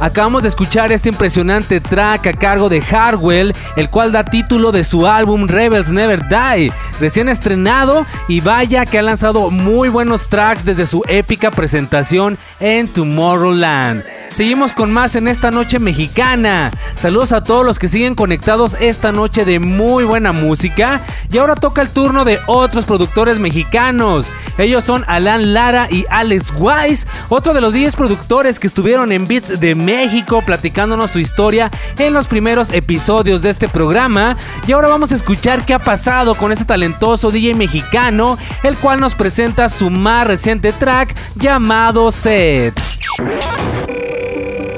Acabamos 0.00 0.42
de 0.42 0.48
escuchar 0.48 0.92
este 0.92 1.08
impresionante 1.10 1.80
track 1.80 2.26
a 2.26 2.32
cargo 2.32 2.68
de 2.68 2.80
Hardwell, 2.80 3.54
el 3.76 3.90
cual 3.90 4.12
da 4.12 4.24
título 4.24 4.72
de 4.72 4.84
su 4.84 5.06
álbum 5.06 5.46
Rebels 5.46 5.90
Never 5.90 6.22
Die, 6.28 6.72
recién 7.00 7.28
estrenado 7.28 8.06
y 8.28 8.40
vaya 8.40 8.86
que 8.86 8.98
ha 8.98 9.02
lanzado 9.02 9.50
muy 9.50 9.88
buenos 9.88 10.28
tracks 10.28 10.64
desde 10.64 10.86
su 10.86 11.02
épica 11.06 11.50
presentación 11.50 12.38
en 12.60 12.88
Tomorrowland. 12.88 14.02
Seguimos 14.32 14.72
con 14.72 14.92
más 14.92 15.16
en 15.16 15.28
esta 15.28 15.50
noche 15.50 15.78
mexicana. 15.78 16.70
Saludos 16.94 17.32
a 17.32 17.42
todos 17.42 17.64
los 17.64 17.78
que 17.78 17.88
siguen 17.88 18.14
conectados 18.14 18.76
esta 18.80 19.12
noche 19.12 19.44
de 19.44 19.58
muy 19.58 20.04
buena 20.04 20.32
música. 20.32 21.00
Y 21.30 21.38
ahora 21.38 21.56
toca 21.56 21.82
el 21.82 21.90
turno 21.90 22.24
de 22.24 22.38
otros 22.46 22.84
productores 22.84 23.38
mexicanos. 23.38 24.26
Ellos 24.56 24.84
son 24.84 25.04
Alan 25.08 25.52
Lara 25.52 25.88
y 25.90 26.06
Alex 26.10 26.52
Wise, 26.56 27.06
otro 27.28 27.52
de 27.52 27.60
los 27.60 27.72
10 27.72 27.96
productores 27.96 28.58
que 28.58 28.66
estuvieron 28.66 29.12
en 29.12 29.26
Beats 29.26 29.58
de 29.58 29.74
México 29.74 30.42
platicándonos 30.42 31.10
su 31.10 31.18
historia 31.18 31.70
en 31.98 32.14
los 32.14 32.26
primeros 32.26 32.70
episodios 32.70 33.42
de 33.42 33.50
este 33.50 33.68
programa. 33.68 34.36
Y 34.66 34.72
ahora 34.72 34.88
vamos 34.88 35.12
a 35.12 35.16
escuchar 35.16 35.66
qué 35.66 35.74
ha 35.74 35.80
pasado 35.80 36.34
con 36.34 36.52
este 36.52 36.64
talentoso 36.64 37.30
DJ 37.30 37.54
mexicano, 37.54 38.38
el 38.62 38.76
cual 38.76 39.00
nos 39.00 39.14
presenta 39.14 39.68
su 39.68 39.90
más 39.90 40.26
reciente 40.26 40.72
track 40.72 41.16
llamado 41.36 42.12
Set. 42.12 42.80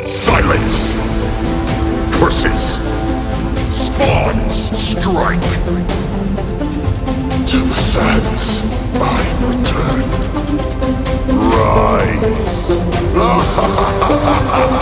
Silence! 0.03 0.95
Curses! 2.19 2.81
Spawns 3.71 4.77
strike! 4.77 5.41
To 7.47 7.59
the 7.59 7.75
sands 7.77 8.65
I 9.01 9.23
return. 9.47 10.03
Rise! 11.51 12.73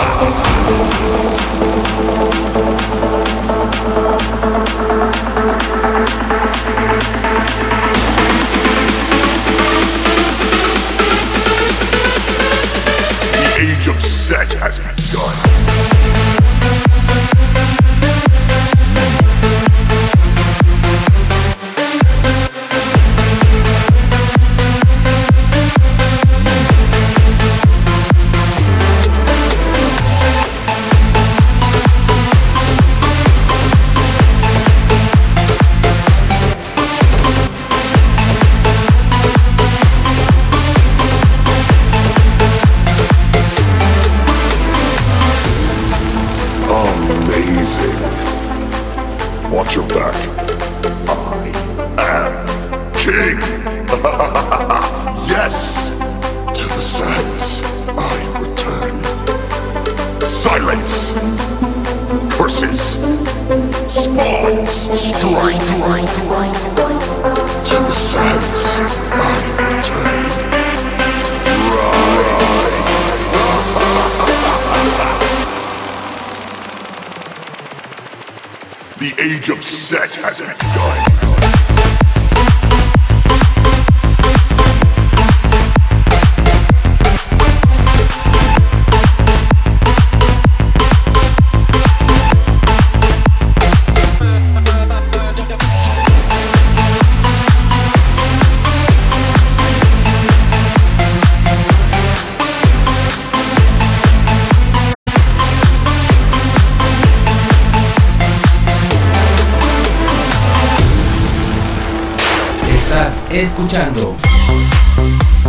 escuchando 113.30 114.16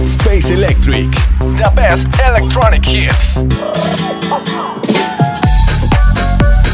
Space 0.04 0.54
Electric. 0.54 1.10
The 1.58 1.70
best 1.76 2.08
electronic 2.20 2.86
hits. 2.88 3.46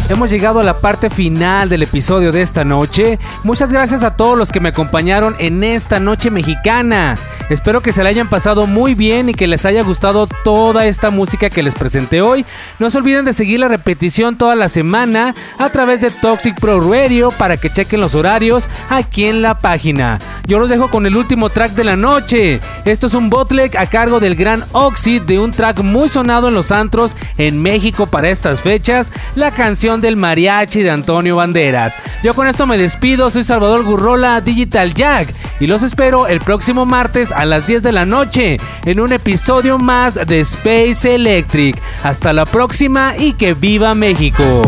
Hemos 0.10 0.30
llegado 0.30 0.60
a 0.60 0.64
la 0.64 0.80
parte 0.80 1.10
final 1.10 1.70
del 1.70 1.84
episodio 1.84 2.32
de 2.32 2.42
esta 2.42 2.64
noche. 2.64 3.20
Muchas 3.44 3.72
gracias 3.72 4.04
a 4.04 4.16
todos 4.16 4.38
los 4.38 4.52
que 4.52 4.60
me 4.60 4.70
acompañaron 4.70 5.36
en 5.40 5.64
esta 5.64 6.00
noche 6.00 6.30
mexicana. 6.30 7.16
Espero 7.50 7.82
que 7.82 7.94
se 7.94 8.04
la 8.04 8.10
hayan 8.10 8.28
pasado 8.28 8.68
muy 8.68 8.94
bien 8.94 9.30
y 9.30 9.34
que 9.34 9.48
les 9.48 9.66
haya 9.66 9.82
gustado 9.82 10.28
toda 10.44 10.86
esta 10.86 11.12
música 11.12 11.50
que 11.50 11.64
les 11.64 11.76
presenté 11.76 12.22
hoy. 12.22 12.46
No 12.78 12.90
se 12.90 12.98
olviden 12.98 13.24
de 13.24 13.34
seguir 13.34 13.62
la 13.62 13.70
repetición 13.70 14.38
toda 14.38 14.56
la 14.56 14.68
semana 14.68 15.34
a 15.58 15.70
través 15.70 16.02
de 16.02 16.12
Toxic 16.12 16.60
Pro 16.60 16.82
Radio 16.82 17.30
para 17.32 17.56
que 17.56 17.72
chequen 17.72 18.02
los 18.02 18.16
horarios 18.16 18.68
aquí 18.90 19.26
en 19.26 19.42
la 19.42 19.60
página. 19.60 20.20
Yo 20.46 20.60
los 20.60 20.70
dejo 20.70 20.90
con 20.90 21.06
el 21.06 21.16
último 21.16 21.50
track 21.50 21.72
de 21.72 21.84
la 21.86 21.96
noche. 21.96 22.60
Esto 22.84 23.08
es 23.08 23.14
un 23.14 23.30
bootleg 23.30 23.78
a 23.78 23.86
cargo 23.86 24.20
del 24.20 24.36
gran 24.36 24.64
Oxid 24.74 25.22
de 25.22 25.40
un 25.40 25.52
track 25.52 25.80
muy 25.80 26.10
sonado 26.10 26.50
en 26.50 26.54
los 26.54 26.72
antros 26.72 27.16
en 27.38 27.62
México 27.62 28.08
para 28.08 28.30
estas 28.30 28.62
fechas, 28.62 29.12
la 29.36 29.52
canción 29.52 30.02
del 30.02 30.18
mariachi 30.18 30.84
de 30.84 30.92
Antonio 30.92 31.38
Banderas. 31.38 31.96
Yo 32.24 32.34
con 32.34 32.48
esto 32.48 32.68
me 32.68 32.78
despido, 32.78 33.30
soy 33.30 33.44
Salvador 33.44 33.84
Gurrola 33.84 34.42
Digital 34.42 34.94
Jack 34.94 35.34
y 35.60 35.68
los 35.68 35.84
espero 35.84 36.28
el 36.28 36.40
próximo 36.40 36.86
martes 36.86 37.32
a 37.38 37.46
las 37.46 37.68
10 37.68 37.84
de 37.84 37.92
la 37.92 38.06
noche 38.06 38.58
en 38.84 39.00
un 39.00 39.14
episodio 39.14 39.78
más 39.78 40.16
de 40.16 40.40
Space 40.40 41.14
Electric. 41.14 41.80
Hasta 42.04 42.34
la 42.34 42.46
próxima 42.46 43.16
y 43.16 43.34
que 43.34 43.54
viva 43.54 43.94
México. 43.94 44.64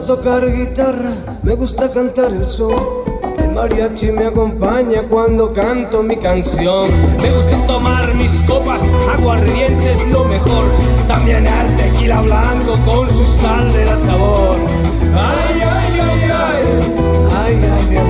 Gusta 0.00 0.16
tocar 0.16 0.50
guitarra, 0.50 1.12
me 1.42 1.54
gusta 1.54 1.90
cantar 1.90 2.32
el. 2.32 2.46
En 3.36 3.44
El 3.44 3.50
mariachi 3.50 4.10
me 4.12 4.26
acompaña 4.26 5.02
cuando 5.02 5.52
canto 5.52 6.02
mi 6.02 6.16
canción. 6.16 6.88
Me 7.20 7.30
gusta 7.32 7.66
tomar 7.66 8.14
mis 8.14 8.40
copas, 8.42 8.82
aguardientes 9.14 10.06
lo 10.10 10.24
mejor. 10.24 10.64
También 11.06 11.46
el 11.46 11.76
tequila 11.76 12.22
blanco 12.22 12.78
con 12.86 13.10
su 13.10 13.24
sal 13.24 13.72
de 13.72 13.84
la 13.84 13.96
sabor. 13.96 14.56
Ay, 15.14 15.60
ay, 15.60 16.00
ay, 16.00 16.30
ay, 16.32 16.64
ay, 17.36 17.70
ay, 17.78 17.86
mi 17.90 17.96
amor. 17.96 18.09